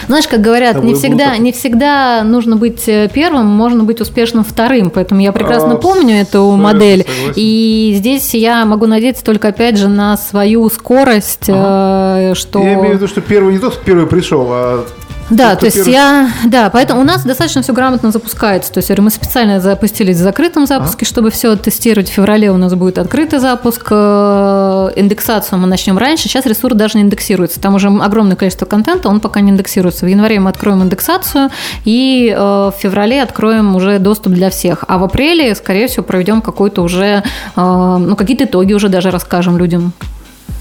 Знаешь, 0.06 0.26
как 0.26 0.40
говорят, 0.40 0.74
Тобой 0.74 0.90
не 0.90 0.94
всегда, 0.94 1.30
так. 1.30 1.38
не 1.38 1.52
всегда 1.52 2.22
нужно 2.24 2.56
быть 2.56 2.88
э, 2.88 3.10
первым, 3.12 3.46
можно 3.46 3.84
быть 3.84 4.00
успешным 4.00 4.44
вторым. 4.44 4.90
Поэтому 4.90 5.20
я 5.20 5.32
прекрасно 5.32 5.76
помню 5.76 6.16
эту 6.16 6.38
Абсолютно 6.38 6.56
модель. 6.62 7.06
согласен. 7.06 7.32
И 7.36 7.92
здесь 7.96 8.34
я 8.34 8.64
могу 8.64 8.86
надеяться 8.86 9.24
только, 9.24 9.48
опять 9.48 9.76
же, 9.76 9.88
на 9.88 10.16
свою 10.16 10.68
скорость, 10.70 11.44
э, 11.48 12.32
что... 12.34 12.62
я 12.62 12.74
имею 12.74 12.92
в 12.92 12.94
виду, 12.94 13.08
что 13.08 13.20
первый 13.20 13.52
не 13.52 13.58
тот, 13.58 13.74
кто 13.74 13.84
первый 13.84 14.06
пришел, 14.06 14.46
а 14.50 14.86
Да, 15.30 15.56
то 15.56 15.66
есть 15.66 15.86
я, 15.86 16.30
да, 16.46 16.70
поэтому 16.70 17.00
у 17.00 17.04
нас 17.04 17.24
достаточно 17.24 17.62
все 17.62 17.72
грамотно 17.72 18.10
запускается. 18.10 18.72
То 18.72 18.78
есть 18.78 18.98
мы 18.98 19.10
специально 19.10 19.60
запустились 19.60 20.16
в 20.16 20.20
закрытом 20.20 20.66
запуске, 20.66 21.04
чтобы 21.04 21.30
все 21.30 21.56
тестировать. 21.56 22.08
В 22.08 22.12
феврале 22.12 22.50
у 22.50 22.56
нас 22.56 22.74
будет 22.74 22.98
открытый 22.98 23.38
запуск. 23.38 23.86
Э, 23.90 24.90
Индексацию 24.96 25.58
мы 25.58 25.66
начнем 25.66 25.98
раньше. 25.98 26.24
Сейчас 26.24 26.46
ресурс 26.46 26.74
даже 26.74 26.98
не 26.98 27.04
индексируется. 27.04 27.60
Там 27.60 27.74
уже 27.74 27.88
огромное 27.88 28.36
количество 28.36 28.66
контента, 28.66 29.08
он 29.08 29.20
пока 29.20 29.40
не 29.40 29.50
индексируется. 29.50 30.06
В 30.06 30.08
январе 30.08 30.40
мы 30.40 30.50
откроем 30.50 30.82
индексацию 30.82 31.50
и 31.84 32.34
э, 32.34 32.40
в 32.40 32.74
феврале 32.78 33.22
откроем 33.22 33.76
уже 33.76 33.98
доступ 33.98 34.32
для 34.32 34.50
всех. 34.50 34.84
А 34.88 34.98
в 34.98 35.04
апреле, 35.04 35.54
скорее 35.54 35.88
всего, 35.88 36.04
проведем 36.04 36.40
какой-то 36.40 36.82
уже, 36.82 37.22
э, 37.56 37.96
ну, 38.00 38.16
какие-то 38.16 38.44
итоги 38.44 38.72
уже 38.72 38.88
даже 38.88 39.10
расскажем 39.10 39.58
людям. 39.58 39.92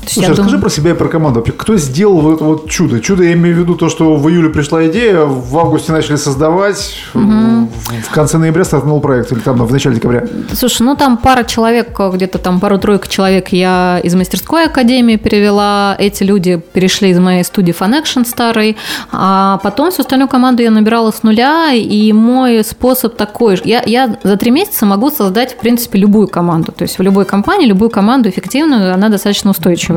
Есть 0.08 0.16
Слушай, 0.16 0.30
расскажи 0.30 0.50
думаю- 0.50 0.62
про 0.62 0.70
себя 0.70 0.92
и 0.92 0.94
про 0.94 1.08
команду. 1.08 1.46
Кто 1.58 1.78
сделал 1.78 2.22
вот 2.22 2.36
это 2.36 2.44
вот 2.44 2.70
чудо? 2.70 3.00
Чудо, 3.00 3.24
я 3.24 3.34
имею 3.34 3.56
в 3.56 3.60
виду 3.60 3.76
то, 3.76 3.90
что 3.90 4.16
в 4.16 4.30
июле 4.30 4.50
пришла 4.50 4.86
идея, 4.88 5.26
в 5.26 5.58
августе 5.58 5.92
начали 5.92 6.16
создавать, 6.16 6.96
в 7.14 7.68
в 8.04 8.10
конце 8.12 8.38
ноября 8.38 8.64
стартанул 8.64 9.00
проект, 9.02 9.32
или 9.32 9.40
там 9.40 9.58
в 9.58 9.72
начале 9.72 9.96
декабря. 9.96 10.24
Слушай, 10.54 10.84
ну 10.84 10.96
там 10.96 11.18
пара 11.18 11.44
человек, 11.44 12.00
где-то 12.00 12.38
там 12.38 12.60
пару-тройка 12.60 13.08
человек 13.08 13.50
я 13.50 14.00
из 14.04 14.16
мастерской 14.16 14.66
академии 14.66 15.16
перевела. 15.18 15.96
Эти 15.98 16.24
люди 16.24 16.62
перешли 16.74 17.10
из 17.10 17.20
моей 17.20 17.44
студии 17.44 17.74
Fun 17.78 18.02
Action 18.02 18.26
старой. 18.26 18.78
А 19.12 19.60
потом 19.64 19.92
всю 19.92 20.02
остальную 20.02 20.30
команду 20.30 20.64
я 20.64 20.72
набирала 20.72 21.12
с 21.12 21.24
нуля. 21.24 21.74
И 21.74 22.12
мой 22.14 22.64
способ 22.64 23.16
такой 23.16 23.58
же. 23.58 23.64
Я, 23.66 23.84
я 23.86 24.18
за 24.24 24.38
три 24.38 24.52
месяца 24.52 24.86
могу 24.86 25.10
создать, 25.10 25.54
в 25.54 25.58
принципе, 25.58 26.00
любую 26.00 26.28
команду. 26.28 26.72
То 26.72 26.84
есть 26.84 26.98
в 26.98 27.02
любой 27.02 27.26
компании, 27.26 27.68
любую 27.68 27.90
команду 27.90 28.30
эффективную, 28.30 28.94
она 28.94 29.10
достаточно 29.10 29.50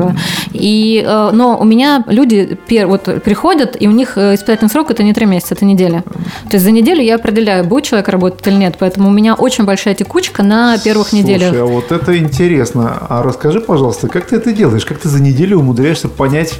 устойчивая. 0.07 0.21
И, 0.53 1.03
э, 1.05 1.29
но 1.33 1.57
у 1.57 1.63
меня 1.63 2.03
люди 2.07 2.57
пер- 2.67 2.87
вот 2.87 3.03
приходят, 3.23 3.75
и 3.79 3.87
у 3.87 3.91
них 3.91 4.17
э, 4.17 4.35
испытательный 4.35 4.69
срок 4.69 4.91
это 4.91 5.03
не 5.03 5.13
три 5.13 5.25
месяца, 5.25 5.53
это 5.55 5.65
неделя. 5.65 6.03
То 6.49 6.53
есть 6.57 6.65
за 6.65 6.71
неделю 6.71 7.01
я 7.01 7.15
определяю, 7.15 7.63
будет 7.65 7.85
человек 7.85 8.09
работать 8.09 8.45
или 8.47 8.55
нет. 8.55 8.75
Поэтому 8.79 9.09
у 9.09 9.11
меня 9.11 9.33
очень 9.35 9.65
большая 9.65 9.95
текучка 9.95 10.43
на 10.43 10.77
первых 10.77 11.13
неделях. 11.13 11.49
Слушай, 11.49 11.61
а 11.61 11.65
вот 11.65 11.91
это 11.91 12.17
интересно. 12.17 12.97
А 13.09 13.23
расскажи, 13.23 13.61
пожалуйста, 13.61 14.07
как 14.07 14.25
ты 14.27 14.35
это 14.37 14.51
делаешь? 14.53 14.85
Как 14.85 14.99
ты 14.99 15.09
за 15.09 15.21
неделю 15.21 15.59
умудряешься 15.59 16.07
понять, 16.09 16.55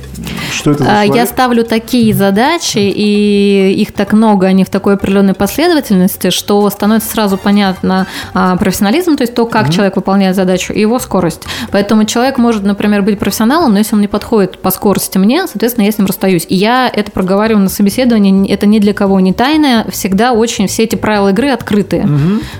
что 0.51 0.71
это 0.71 0.83
за 0.83 0.89
А, 0.91 1.01
Я 1.01 1.07
человек? 1.07 1.29
ставлю 1.29 1.63
такие 1.63 2.13
задачи, 2.13 2.77
и 2.79 3.73
их 3.77 3.91
так 3.93 4.13
много, 4.13 4.47
они 4.47 4.63
в 4.63 4.69
такой 4.69 4.93
определенной 4.95 5.33
последовательности, 5.33 6.29
что 6.29 6.69
становится 6.69 7.09
сразу 7.11 7.37
понятно 7.37 8.07
а, 8.33 8.55
профессионализм, 8.57 9.15
то 9.17 9.23
есть 9.23 9.33
то, 9.33 9.45
как 9.45 9.69
человек 9.71 9.95
выполняет 9.95 10.35
задачу, 10.35 10.73
и 10.73 10.81
его 10.81 10.99
скорость. 10.99 11.43
Поэтому 11.71 12.05
человек 12.05 12.37
может, 12.37 12.63
например, 12.63 13.01
быть 13.01 13.19
профессионалом, 13.19 13.30
но 13.69 13.77
если 13.77 13.95
он 13.95 14.01
не 14.01 14.07
подходит 14.07 14.59
по 14.59 14.71
скорости 14.71 15.17
мне, 15.17 15.47
соответственно, 15.47 15.85
я 15.85 15.91
с 15.91 15.97
ним 15.97 16.07
расстаюсь. 16.07 16.45
И 16.49 16.55
я 16.55 16.89
это 16.93 17.11
проговариваю 17.11 17.63
на 17.63 17.69
собеседовании, 17.69 18.49
это 18.51 18.65
ни 18.65 18.79
для 18.79 18.93
кого 18.93 19.19
не 19.19 19.33
тайное, 19.33 19.85
всегда 19.89 20.33
очень 20.33 20.67
все 20.67 20.83
эти 20.83 20.95
правила 20.95 21.29
игры 21.29 21.49
открытые. 21.49 22.07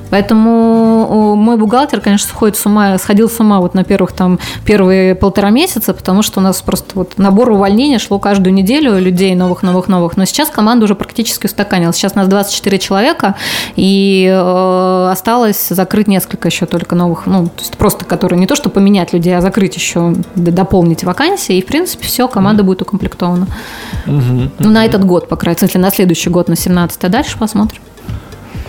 Поэтому 0.10 1.08
о, 1.10 1.36
мой 1.36 1.58
бухгалтер, 1.58 2.02
конечно, 2.02 2.28
сходит 2.28 2.58
с 2.58 2.66
ума, 2.66 2.98
сходил 2.98 3.30
с 3.30 3.40
ума 3.40 3.60
вот 3.60 3.74
на 3.74 3.84
первых 3.84 4.12
там 4.12 4.40
первые 4.66 5.16
полтора 5.16 5.50
месяца, 5.50 5.94
потому 5.94 6.22
что 6.22 6.40
у 6.40 6.44
нас 6.44 6.62
просто 6.62 6.92
вот 6.96 7.18
набор 7.18 7.50
увольнения 7.52 8.00
шло 8.00 8.20
каждую 8.20 8.54
неделю 8.54 9.00
людей 9.00 9.34
новых, 9.36 9.64
новых, 9.64 9.88
новых. 9.88 10.18
Но 10.18 10.26
сейчас 10.26 10.50
команда 10.50 10.86
уже 10.86 10.96
практически 10.96 11.46
устаканилась. 11.46 11.96
Сейчас 11.96 12.14
у 12.16 12.20
нас 12.20 12.28
24 12.28 12.80
человека, 12.80 13.36
и 13.76 14.28
э, 14.32 15.10
осталось 15.12 15.68
закрыть 15.70 16.08
несколько 16.08 16.48
еще 16.50 16.66
только 16.66 16.96
новых, 16.96 17.26
ну, 17.26 17.46
то 17.46 17.60
есть 17.60 17.78
просто 17.78 18.06
которые 18.06 18.40
не 18.40 18.48
то, 18.48 18.56
что 18.56 18.70
поменять 18.70 19.14
людей, 19.14 19.36
а 19.36 19.42
закрыть 19.42 19.76
еще, 19.76 20.14
д- 20.36 20.52
дополнить 20.62 21.04
вакансии. 21.04 21.58
И, 21.58 21.62
в 21.62 21.66
принципе, 21.66 22.06
все, 22.06 22.28
команда 22.28 22.64
будет 22.64 22.82
укомплектована. 22.82 23.48
Ну, 24.06 24.70
на 24.70 24.86
этот 24.86 25.04
год, 25.06 25.28
по 25.28 25.36
крайней 25.36 25.62
мере, 25.62 25.80
на 25.80 25.92
следующий 25.92 26.30
год, 26.30 26.50
на 26.50 26.56
17 26.56 27.04
а 27.04 27.10
дальше 27.10 27.38
посмотрим. 27.38 27.82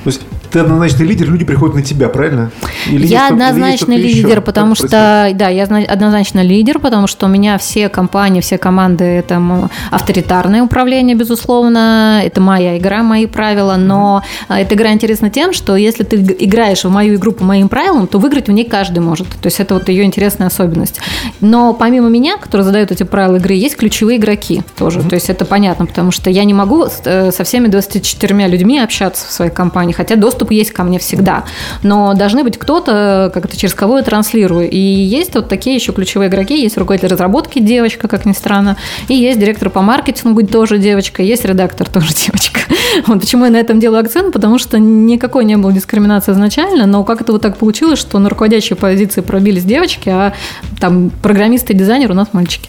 То 0.04 0.10
есть 0.10 0.20
ты 0.52 0.58
однозначный 0.58 1.06
лидер, 1.06 1.30
люди 1.30 1.44
приходят 1.44 1.74
на 1.74 1.82
тебя, 1.82 2.10
правильно? 2.10 2.50
Или 2.86 3.06
я 3.06 3.22
есть, 3.22 3.32
однозначный 3.32 3.96
или 3.96 4.08
лидер, 4.08 4.28
еще? 4.28 4.40
потому 4.42 4.74
что 4.74 5.30
да, 5.34 5.48
я 5.48 5.64
однозначно 5.64 6.40
лидер, 6.40 6.78
потому 6.78 7.06
что 7.06 7.26
у 7.26 7.28
меня 7.28 7.56
все 7.56 7.88
компании, 7.88 8.42
все 8.42 8.58
команды 8.58 9.04
это 9.04 9.42
авторитарное 9.90 10.62
управление, 10.62 11.16
безусловно, 11.16 12.20
это 12.22 12.40
моя 12.42 12.76
игра, 12.76 13.02
мои 13.02 13.26
правила, 13.26 13.76
но 13.76 14.22
mm-hmm. 14.48 14.60
эта 14.60 14.74
игра 14.74 14.92
интересна 14.92 15.30
тем, 15.30 15.54
что 15.54 15.74
если 15.74 16.04
ты 16.04 16.16
играешь 16.16 16.84
в 16.84 16.90
мою 16.90 17.14
игру 17.14 17.32
по 17.32 17.44
моим 17.44 17.68
правилам, 17.68 18.06
то 18.06 18.18
выиграть 18.18 18.48
в 18.48 18.52
ней 18.52 18.64
каждый 18.64 18.98
может. 18.98 19.28
То 19.28 19.46
есть 19.46 19.58
это 19.58 19.74
вот 19.74 19.88
ее 19.88 20.04
интересная 20.04 20.48
особенность. 20.48 21.00
Но 21.40 21.72
помимо 21.72 22.10
меня, 22.10 22.36
который 22.36 22.62
задает 22.62 22.92
эти 22.92 23.04
правила 23.04 23.36
игры, 23.36 23.54
есть 23.54 23.76
ключевые 23.76 24.18
игроки 24.18 24.62
тоже. 24.76 24.98
Mm-hmm. 24.98 25.08
То 25.08 25.14
есть 25.14 25.30
это 25.30 25.46
понятно, 25.46 25.86
потому 25.86 26.10
что 26.10 26.28
я 26.28 26.44
не 26.44 26.52
могу 26.52 26.86
э, 27.04 27.30
со 27.32 27.44
всеми 27.44 27.68
24 27.68 28.46
людьми 28.48 28.78
общаться 28.78 29.26
в 29.26 29.32
своей 29.32 29.50
компании, 29.50 29.92
хотя 29.92 30.16
доступ 30.16 30.41
есть 30.50 30.72
ко 30.72 30.82
мне 30.82 30.98
всегда. 30.98 31.44
Но 31.82 32.14
должны 32.14 32.44
быть 32.44 32.58
кто-то, 32.58 33.30
как 33.32 33.44
это 33.44 33.56
через 33.56 33.74
кого 33.74 33.98
я 33.98 34.04
транслирую. 34.04 34.68
И 34.68 34.78
есть 34.78 35.34
вот 35.34 35.48
такие 35.48 35.76
еще 35.76 35.92
ключевые 35.92 36.28
игроки. 36.28 36.60
Есть 36.60 36.76
руководитель 36.76 37.08
разработки, 37.08 37.58
девочка, 37.58 38.08
как 38.08 38.26
ни 38.26 38.32
странно. 38.32 38.76
И 39.08 39.14
есть 39.14 39.38
директор 39.38 39.70
по 39.70 39.82
маркетингу, 39.82 40.46
тоже 40.46 40.78
девочка. 40.78 41.22
Есть 41.22 41.44
редактор, 41.44 41.88
тоже 41.92 42.12
девочка. 42.14 42.60
Вот 43.06 43.20
почему 43.20 43.44
я 43.44 43.50
на 43.50 43.56
этом 43.56 43.80
делаю 43.80 44.00
акцент, 44.00 44.32
потому 44.32 44.58
что 44.58 44.78
никакой 44.78 45.44
не 45.44 45.56
было 45.56 45.72
дискриминации 45.72 46.32
изначально, 46.32 46.86
но 46.86 47.04
как 47.04 47.20
это 47.20 47.32
вот 47.32 47.42
так 47.42 47.56
получилось, 47.56 47.98
что 47.98 48.18
на 48.18 48.28
руководящей 48.28 48.76
позиции 48.76 49.20
пробились 49.20 49.64
девочки, 49.64 50.08
а 50.08 50.34
там 50.80 51.10
программисты 51.22 51.72
и 51.72 51.76
дизайнер 51.76 52.10
у 52.10 52.14
нас 52.14 52.28
мальчики. 52.32 52.68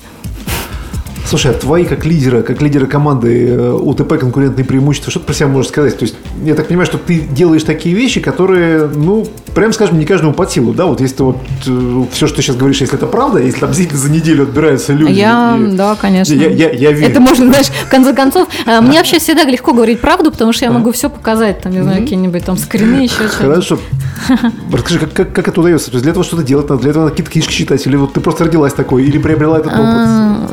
Слушай, 1.26 1.52
а 1.52 1.54
твои 1.54 1.86
как 1.86 2.06
лидера, 2.06 2.42
как 2.42 2.62
лидера 2.62 2.86
команды 2.86 3.48
э, 3.48 3.72
УТП 3.72 4.20
конкурентные 4.20 4.66
преимущества, 4.66 5.10
что 5.10 5.20
ты 5.20 5.26
про 5.26 5.34
себя 5.34 5.48
можешь 5.48 5.70
сказать? 5.70 5.98
То 5.98 6.04
есть, 6.04 6.16
я 6.44 6.54
так 6.54 6.68
понимаю, 6.68 6.86
что 6.86 6.98
ты 6.98 7.20
делаешь 7.20 7.64
такие 7.64 7.96
вещи, 7.96 8.20
которые, 8.20 8.88
ну, 8.88 9.26
прям 9.56 9.74
скажем, 9.74 10.00
не 10.00 10.06
каждому 10.06 10.34
под 10.34 10.52
силу, 10.52 10.74
да? 10.74 10.86
Вот 10.86 11.02
если 11.02 11.18
ты 11.18 11.24
вот 11.24 11.38
э, 11.66 12.04
все, 12.12 12.28
что 12.28 12.38
ты 12.38 12.42
сейчас 12.42 12.56
говоришь, 12.56 12.82
если 12.82 12.98
это 12.98 13.08
правда, 13.08 13.40
если 13.40 13.60
там 13.60 13.70
действительно 13.70 14.00
за 14.00 14.12
неделю 14.12 14.44
отбираются 14.44 14.94
люди. 14.94 15.14
Я, 15.14 15.58
и, 15.58 15.76
да, 15.76 15.96
конечно. 15.96 16.34
Я, 16.34 16.50
я, 16.50 16.72
я 16.72 16.92
верю. 16.92 17.12
Это 17.12 17.20
можно, 17.20 17.48
знаешь, 17.48 17.68
в 17.68 17.90
конце 17.90 18.14
концов, 18.14 18.48
э, 18.66 18.82
мне 18.82 18.98
вообще 18.98 19.20
всегда 19.20 19.44
легко 19.46 19.74
говорить 19.74 20.02
правду, 20.02 20.32
потому 20.32 20.54
что 20.54 20.66
я 20.66 20.72
могу 20.72 20.92
все 20.92 21.10
показать, 21.10 21.62
там, 21.62 21.72
не 21.72 21.82
знаю, 21.82 22.02
какие-нибудь 22.04 22.44
там 22.44 22.58
скрины, 22.58 23.04
еще 23.04 23.28
что-то. 23.28 23.38
Хорошо. 23.38 23.80
Расскажи, 24.72 25.00
как, 25.00 25.14
как, 25.14 25.34
как 25.34 25.48
это 25.48 25.62
удается? 25.62 25.88
То 25.88 25.96
есть 25.96 26.04
для 26.04 26.12
этого 26.12 26.24
что-то 26.26 26.44
делать 26.44 26.70
надо, 26.70 26.82
для 26.82 26.92
этого 26.92 27.04
надо 27.04 27.12
какие-то 27.12 27.32
книжки 27.32 27.52
читать, 27.54 27.86
или 27.88 27.96
вот 27.96 28.14
ты 28.14 28.22
просто 28.22 28.46
родилась 28.46 28.74
такой, 28.74 29.04
или 29.04 29.18
приобрела 29.18 29.60
этот 29.60 29.74
опыт? 29.74 29.84
А, 29.86 30.50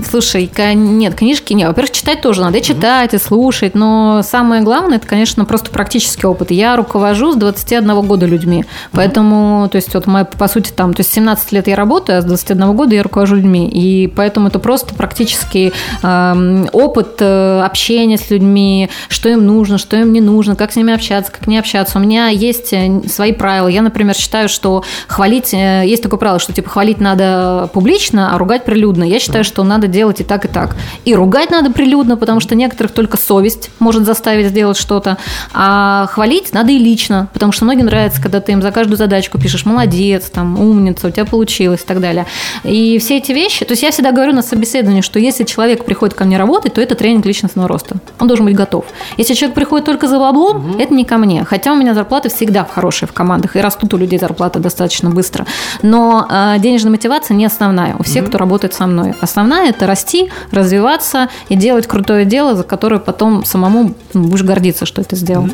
слушай, 0.60 0.74
нет, 0.74 1.14
книжки 1.14 1.52
нет. 1.52 1.68
Во-первых, 1.68 1.92
читать 1.92 2.20
тоже 2.20 2.42
надо, 2.42 2.58
и 2.58 2.62
читать, 2.62 3.14
и 3.14 3.18
слушать, 3.18 3.74
но 3.74 4.22
самое 4.22 4.62
главное, 4.62 4.98
это, 4.98 5.06
конечно, 5.06 5.44
просто 5.44 5.70
практический 5.70 6.26
опыт. 6.26 6.50
Я 6.50 6.76
руковожу 6.76 7.32
с 7.32 7.36
21 7.36 8.00
года 8.02 8.26
людьми, 8.26 8.64
поэтому, 8.92 9.68
то 9.68 9.76
есть, 9.76 9.94
вот 9.94 10.06
моя, 10.06 10.24
по 10.24 10.48
сути, 10.48 10.72
там, 10.74 10.94
то 10.94 11.00
есть 11.00 11.12
17 11.12 11.52
лет 11.52 11.68
я 11.68 11.76
работаю, 11.76 12.18
а 12.18 12.22
с 12.22 12.24
21 12.24 12.76
года 12.76 12.94
я 12.94 13.02
руковожу 13.02 13.36
людьми, 13.36 13.68
и 13.68 14.06
поэтому 14.08 14.48
это 14.48 14.58
просто 14.58 14.94
практический 14.94 15.72
э, 16.02 16.66
опыт 16.72 17.16
э, 17.20 17.62
общения 17.62 18.18
с 18.18 18.30
людьми, 18.30 18.90
что 19.08 19.28
им 19.28 19.46
нужно, 19.46 19.78
что 19.78 19.96
им 19.96 20.12
не 20.12 20.20
нужно, 20.20 20.56
как 20.56 20.72
с 20.72 20.76
ними 20.76 20.92
общаться, 20.92 21.32
как 21.32 21.46
не 21.46 21.58
общаться. 21.58 21.98
У 21.98 22.00
меня 22.00 22.28
есть 22.28 22.72
э, 22.72 23.00
свои 23.08 23.32
правила. 23.32 23.68
Я, 23.68 23.82
например, 23.82 24.14
считаю, 24.14 24.48
что 24.48 24.84
хвалить, 25.08 25.54
э, 25.54 25.84
есть 25.86 26.02
такое 26.02 26.18
правило, 26.18 26.38
что, 26.38 26.52
типа, 26.52 26.68
хвалить 26.70 27.00
надо 27.00 27.70
публично, 27.72 28.34
а 28.34 28.38
ругать 28.38 28.64
прилюдно. 28.64 29.04
Я 29.04 29.18
считаю, 29.18 29.44
что 29.44 29.62
надо 29.64 29.86
делать 29.86 30.20
и 30.20 30.24
так, 30.24 30.44
и 30.44 30.48
так. 30.52 30.76
И 31.04 31.14
ругать 31.14 31.50
надо 31.50 31.70
прилюдно, 31.70 32.16
потому 32.16 32.40
что 32.40 32.54
некоторых 32.54 32.92
только 32.92 33.16
совесть 33.16 33.70
может 33.78 34.04
заставить 34.04 34.46
сделать 34.46 34.76
что-то. 34.76 35.16
А 35.52 36.06
хвалить 36.06 36.52
надо 36.52 36.72
и 36.72 36.78
лично, 36.78 37.28
потому 37.32 37.52
что 37.52 37.64
многим 37.64 37.86
нравится, 37.86 38.20
когда 38.20 38.40
ты 38.40 38.52
им 38.52 38.62
за 38.62 38.70
каждую 38.70 38.96
задачку 38.96 39.38
пишешь 39.38 39.64
«молодец», 39.64 40.30
там, 40.30 40.58
«умница», 40.60 41.08
«у 41.08 41.10
тебя 41.10 41.24
получилось» 41.24 41.80
и 41.82 41.86
так 41.86 42.00
далее. 42.00 42.26
И 42.64 42.98
все 42.98 43.18
эти 43.18 43.32
вещи... 43.32 43.64
То 43.64 43.72
есть 43.72 43.82
я 43.82 43.90
всегда 43.90 44.12
говорю 44.12 44.32
на 44.32 44.42
собеседовании, 44.42 45.00
что 45.00 45.18
если 45.18 45.44
человек 45.44 45.84
приходит 45.84 46.14
ко 46.14 46.24
мне 46.24 46.38
работать, 46.38 46.74
то 46.74 46.80
это 46.80 46.94
тренинг 46.94 47.26
личностного 47.26 47.68
роста. 47.68 47.96
Он 48.18 48.28
должен 48.28 48.46
быть 48.46 48.56
готов. 48.56 48.84
Если 49.16 49.34
человек 49.34 49.54
приходит 49.54 49.86
только 49.86 50.08
за 50.08 50.18
баблом, 50.18 50.56
угу. 50.56 50.78
это 50.78 50.92
не 50.94 51.04
ко 51.04 51.18
мне. 51.18 51.44
Хотя 51.44 51.72
у 51.72 51.76
меня 51.76 51.94
зарплаты 51.94 52.28
всегда 52.28 52.64
хорошие 52.64 53.08
в 53.08 53.12
командах, 53.12 53.56
и 53.56 53.60
растут 53.60 53.94
у 53.94 53.96
людей 53.96 54.18
зарплаты 54.18 54.58
достаточно 54.58 55.10
быстро. 55.10 55.46
Но 55.82 56.26
э, 56.28 56.56
денежная 56.58 56.90
мотивация 56.90 57.34
не 57.34 57.44
основная 57.46 57.96
у 57.98 58.02
всех, 58.02 58.24
угу. 58.24 58.30
кто 58.30 58.38
работает 58.38 58.74
со 58.74 58.86
мной. 58.86 59.14
Основная– 59.20 59.68
это 59.70 59.86
расти, 59.86 60.30
развиваться, 60.50 61.28
и 61.48 61.56
делать 61.56 61.86
крутое 61.86 62.24
дело, 62.24 62.54
за 62.54 62.62
которое 62.62 63.00
потом 63.00 63.44
самому 63.44 63.94
будешь 64.14 64.42
гордиться, 64.42 64.86
что 64.86 65.00
это 65.00 65.16
сделал. 65.16 65.48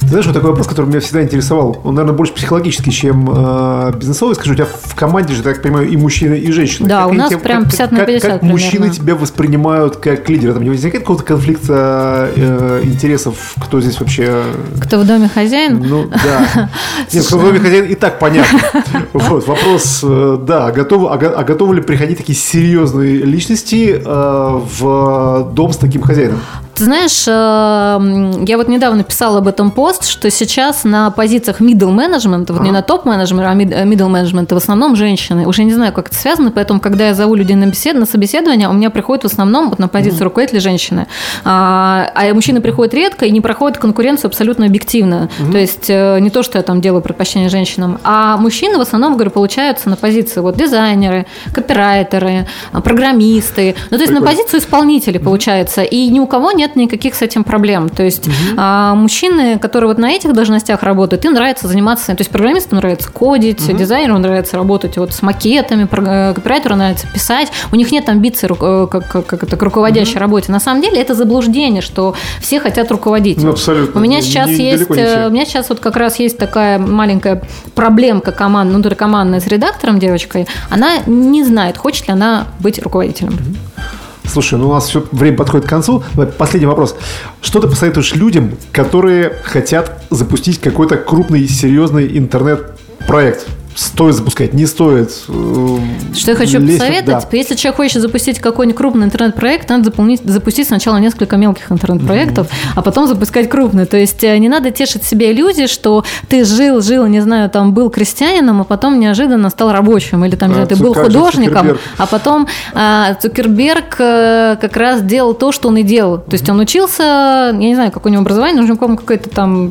Ты 0.00 0.06
знаешь, 0.06 0.26
вот 0.26 0.34
такой 0.34 0.50
вопрос, 0.50 0.68
который 0.68 0.86
меня 0.86 1.00
всегда 1.00 1.22
интересовал. 1.22 1.80
Он, 1.84 1.94
наверное, 1.94 2.16
больше 2.16 2.32
психологический, 2.32 2.92
чем 2.92 3.28
э, 3.30 3.92
бизнесовый. 3.96 4.36
Скажу, 4.36 4.52
у 4.52 4.54
тебя 4.54 4.66
в 4.66 4.94
команде 4.94 5.34
же, 5.34 5.42
так 5.42 5.60
понимаю, 5.60 5.88
и 5.88 5.96
мужчины, 5.96 6.34
и 6.34 6.52
женщины. 6.52 6.88
Да, 6.88 7.02
как 7.02 7.10
у 7.10 7.14
нас 7.14 7.30
тебя, 7.30 7.38
прям 7.40 7.64
50 7.64 7.90
как, 7.90 7.98
на 7.98 8.04
50 8.06 8.22
Как, 8.22 8.40
как 8.40 8.42
мужчины 8.48 8.90
тебя 8.90 9.14
воспринимают 9.16 9.96
как 9.96 10.28
лидера? 10.28 10.54
Там 10.54 10.62
не 10.62 10.70
возникает 10.70 11.02
какого-то 11.02 11.24
конфликта 11.24 12.30
э, 12.34 12.80
интересов? 12.84 13.54
Кто 13.60 13.80
здесь 13.80 13.98
вообще... 13.98 14.44
Кто 14.80 15.00
в 15.00 15.06
доме 15.06 15.28
хозяин? 15.28 15.82
Ну, 15.84 16.08
да. 16.08 16.70
Нет, 17.12 17.26
кто 17.26 17.38
в 17.38 17.42
доме 17.42 17.58
хозяин 17.58 17.84
и 17.86 17.94
так 17.94 18.18
понятно. 18.18 18.60
Вот, 19.12 19.46
вопрос, 19.46 20.00
э, 20.02 20.38
да, 20.40 20.66
а 20.66 20.72
готовы, 20.72 21.08
а 21.10 21.44
готовы 21.44 21.76
ли 21.76 21.82
приходить 21.82 22.18
такие 22.18 22.38
серьезные 22.38 23.16
личности 23.24 23.87
э, 23.92 24.60
в 24.78 25.52
дом 25.52 25.72
с 25.72 25.76
таким 25.76 26.02
хозяином? 26.02 26.40
Ты 26.78 26.84
знаешь, 26.84 27.24
э, 27.26 28.44
я 28.46 28.56
вот 28.56 28.68
недавно 28.68 29.02
писала 29.02 29.38
об 29.38 29.48
этом 29.48 29.72
пост, 29.72 30.06
что 30.06 30.30
сейчас 30.30 30.84
на 30.84 31.10
позициях 31.10 31.60
middle 31.60 31.92
management, 31.92 32.52
вот 32.52 32.62
не 32.62 32.70
на 32.70 32.82
топ 32.82 33.04
менеджмент, 33.04 33.72
а 33.74 33.84
middle 33.84 34.08
management, 34.08 34.54
в 34.54 34.56
основном 34.56 34.94
женщины. 34.94 35.44
Уже 35.48 35.64
не 35.64 35.74
знаю, 35.74 35.92
как 35.92 36.06
это 36.06 36.16
связано, 36.16 36.52
поэтому, 36.52 36.78
когда 36.78 37.08
я 37.08 37.14
зову 37.14 37.34
людей 37.34 37.56
на, 37.56 37.66
бесед, 37.66 37.96
на 37.96 38.06
собеседование, 38.06 38.68
у 38.68 38.72
меня 38.74 38.90
приходят 38.90 39.24
в 39.24 39.26
основном 39.26 39.70
вот 39.70 39.80
на 39.80 39.88
позицию 39.88 40.22
руководителя 40.22 40.60
женщины. 40.60 41.08
А, 41.44 42.12
а 42.14 42.32
мужчины 42.32 42.60
приходят 42.60 42.94
редко 42.94 43.26
и 43.26 43.32
не 43.32 43.40
проходят 43.40 43.78
конкуренцию 43.78 44.28
абсолютно 44.28 44.66
объективно. 44.66 45.28
То 45.50 45.58
есть 45.58 45.86
э, 45.90 46.20
не 46.20 46.30
то, 46.30 46.44
что 46.44 46.58
я 46.58 46.62
там 46.62 46.80
делаю 46.80 47.02
предпочтение 47.02 47.48
женщинам, 47.48 47.98
а 48.04 48.36
мужчины 48.36 48.78
в 48.78 48.82
основном, 48.82 49.14
говорю, 49.14 49.32
получаются 49.32 49.88
на 49.88 49.96
позиции 49.96 50.38
вот 50.38 50.56
дизайнеры, 50.56 51.26
копирайтеры, 51.52 52.46
программисты. 52.84 53.74
Ну, 53.90 53.96
то 53.96 54.02
есть 54.02 54.12
Прикольно. 54.12 54.20
на 54.20 54.26
позицию 54.26 54.60
исполнителей 54.60 55.18
получается. 55.18 55.82
И 55.82 56.08
ни 56.08 56.20
у 56.20 56.28
кого 56.28 56.52
нет 56.52 56.67
нет 56.68 56.76
никаких 56.76 57.14
с 57.14 57.22
этим 57.22 57.44
проблем. 57.44 57.88
То 57.88 58.02
есть 58.02 58.26
угу. 58.26 58.60
мужчины, 58.96 59.58
которые 59.58 59.88
вот 59.88 59.98
на 59.98 60.10
этих 60.10 60.32
должностях 60.32 60.82
работают, 60.82 61.24
им 61.24 61.32
нравится 61.32 61.68
заниматься, 61.68 62.14
то 62.14 62.20
есть 62.20 62.30
программисту 62.30 62.76
нравится 62.76 63.10
кодить, 63.10 63.68
угу. 63.68 63.76
дизайнеру 63.76 64.18
нравится 64.18 64.56
работать 64.56 64.96
вот 64.96 65.12
с 65.12 65.22
макетами, 65.22 65.88
э, 65.90 66.34
копирайтеру 66.34 66.76
нравится 66.76 67.06
писать. 67.12 67.48
У 67.72 67.76
них 67.76 67.90
нет 67.92 68.08
амбиций 68.08 68.48
э, 68.48 68.86
как, 68.90 69.08
как, 69.08 69.26
как 69.26 69.42
это, 69.42 69.56
к 69.56 69.62
руководящей 69.62 70.14
угу. 70.14 70.20
работе. 70.20 70.52
На 70.52 70.60
самом 70.60 70.82
деле 70.82 71.00
это 71.00 71.14
заблуждение, 71.14 71.82
что 71.82 72.14
все 72.40 72.60
хотят 72.60 72.90
руководить. 72.90 73.42
Ну, 73.42 73.50
абсолютно. 73.50 74.00
У 74.00 74.02
меня 74.02 74.20
сейчас 74.20 74.48
не, 74.48 74.70
есть, 74.70 74.90
э, 74.90 75.26
у 75.28 75.30
меня 75.30 75.44
сейчас 75.44 75.68
вот 75.68 75.80
как 75.80 75.96
раз 75.96 76.18
есть 76.18 76.38
такая 76.38 76.78
маленькая 76.78 77.42
проблемка 77.74 78.32
команд, 78.32 78.70
внутрикомандная 78.70 79.40
с 79.40 79.46
редактором 79.46 79.98
девочкой. 79.98 80.46
Она 80.70 80.98
не 81.06 81.44
знает, 81.44 81.76
хочет 81.76 82.08
ли 82.08 82.12
она 82.12 82.46
быть 82.60 82.82
руководителем. 82.82 83.34
Угу. 83.34 83.88
Слушай, 84.28 84.58
ну 84.58 84.68
у 84.68 84.72
нас 84.72 84.88
все 84.88 85.04
время 85.10 85.36
подходит 85.36 85.66
к 85.66 85.70
концу. 85.70 86.02
Последний 86.36 86.66
вопрос. 86.66 86.96
Что 87.40 87.60
ты 87.60 87.68
посоветуешь 87.68 88.14
людям, 88.14 88.52
которые 88.72 89.32
хотят 89.42 90.04
запустить 90.10 90.60
какой-то 90.60 90.96
крупный, 90.96 91.48
серьезный 91.48 92.16
интернет-проект? 92.18 93.46
Стоит 93.78 94.14
запускать, 94.14 94.54
не 94.54 94.66
стоит. 94.66 95.10
Э, 95.28 95.78
Что 96.12 96.32
я 96.32 96.36
хочу 96.36 96.58
лезть, 96.58 96.80
посоветовать? 96.80 97.26
Да. 97.30 97.36
Если 97.36 97.54
человек 97.54 97.76
хочет 97.76 98.02
запустить 98.02 98.40
какой-нибудь 98.40 98.76
крупный 98.76 99.06
интернет-проект, 99.06 99.68
надо 99.68 99.84
заполнить, 99.84 100.20
запустить 100.24 100.66
сначала 100.66 100.96
несколько 100.96 101.36
мелких 101.36 101.70
интернет-проектов, 101.70 102.48
mm-hmm. 102.48 102.72
а 102.74 102.82
потом 102.82 103.06
запускать 103.06 103.48
крупный. 103.48 103.86
То 103.86 103.96
есть 103.96 104.24
э, 104.24 104.36
не 104.38 104.48
надо 104.48 104.72
тешить 104.72 105.04
себе 105.04 105.30
иллюзии, 105.30 105.68
что 105.68 106.04
ты 106.28 106.44
жил, 106.44 106.80
жил, 106.82 107.06
не 107.06 107.20
знаю, 107.20 107.48
там 107.50 107.72
был 107.72 107.88
крестьянином, 107.88 108.62
а 108.62 108.64
потом 108.64 108.98
неожиданно 108.98 109.48
стал 109.48 109.70
рабочим, 109.70 110.24
или 110.24 110.34
там, 110.34 110.52
а, 110.56 110.66
ты 110.66 110.74
был 110.74 110.92
художником, 110.92 111.58
Цукерберг. 111.58 111.80
а 111.98 112.06
потом 112.06 112.48
а, 112.74 113.14
Цукерберг 113.14 113.96
а, 114.00 114.56
как 114.56 114.76
раз 114.76 115.02
делал 115.02 115.34
то, 115.34 115.52
что 115.52 115.68
он 115.68 115.76
и 115.76 115.84
делал. 115.84 116.18
То 116.18 116.32
есть 116.32 116.48
он 116.48 116.58
учился, 116.58 117.02
я 117.02 117.52
не 117.52 117.76
знаю, 117.76 117.92
какое 117.92 118.10
у 118.10 118.12
него 118.12 118.22
образование, 118.22 118.60
нужно 118.60 118.76
какое-то 118.76 119.28
там 119.30 119.70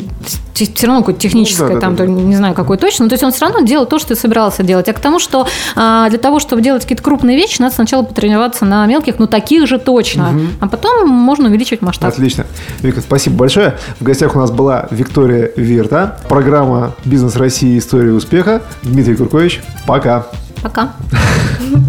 все 0.53 0.87
равно 0.87 1.01
какое-то 1.01 1.21
техническое, 1.21 1.67
ну, 1.67 1.73
да, 1.75 1.81
там, 1.81 1.95
да, 1.95 2.05
да. 2.05 2.11
не 2.11 2.35
знаю, 2.35 2.53
какое 2.55 2.77
точно, 2.77 3.05
но 3.05 3.09
то 3.09 3.13
есть 3.13 3.23
он 3.23 3.31
все 3.31 3.45
равно 3.45 3.61
делал 3.61 3.85
то, 3.85 3.96
что 3.99 4.09
ты 4.09 4.15
собирался 4.15 4.63
делать, 4.63 4.87
а 4.89 4.93
к 4.93 4.99
тому, 4.99 5.19
что 5.19 5.47
а, 5.75 6.09
для 6.09 6.19
того, 6.19 6.39
чтобы 6.39 6.61
делать 6.61 6.83
какие-то 6.83 7.03
крупные 7.03 7.37
вещи, 7.37 7.61
надо 7.61 7.75
сначала 7.75 8.03
потренироваться 8.03 8.65
на 8.65 8.85
мелких, 8.85 9.19
но 9.19 9.27
таких 9.27 9.67
же 9.67 9.79
точно, 9.79 10.29
угу. 10.29 10.41
а 10.61 10.67
потом 10.67 11.07
можно 11.07 11.49
увеличивать 11.49 11.81
масштаб. 11.81 12.09
Отлично. 12.09 12.45
Вика, 12.81 13.01
спасибо 13.01 13.37
большое. 13.37 13.77
В 13.99 14.03
гостях 14.03 14.35
у 14.35 14.39
нас 14.39 14.51
была 14.51 14.87
Виктория 14.91 15.51
Вирта, 15.55 16.19
программа 16.29 16.95
«Бизнес 17.05 17.35
России. 17.35 17.77
История 17.77 18.11
успеха». 18.11 18.61
Дмитрий 18.83 19.15
Куркович, 19.15 19.61
пока. 19.85 20.27
Пока. 20.61 20.93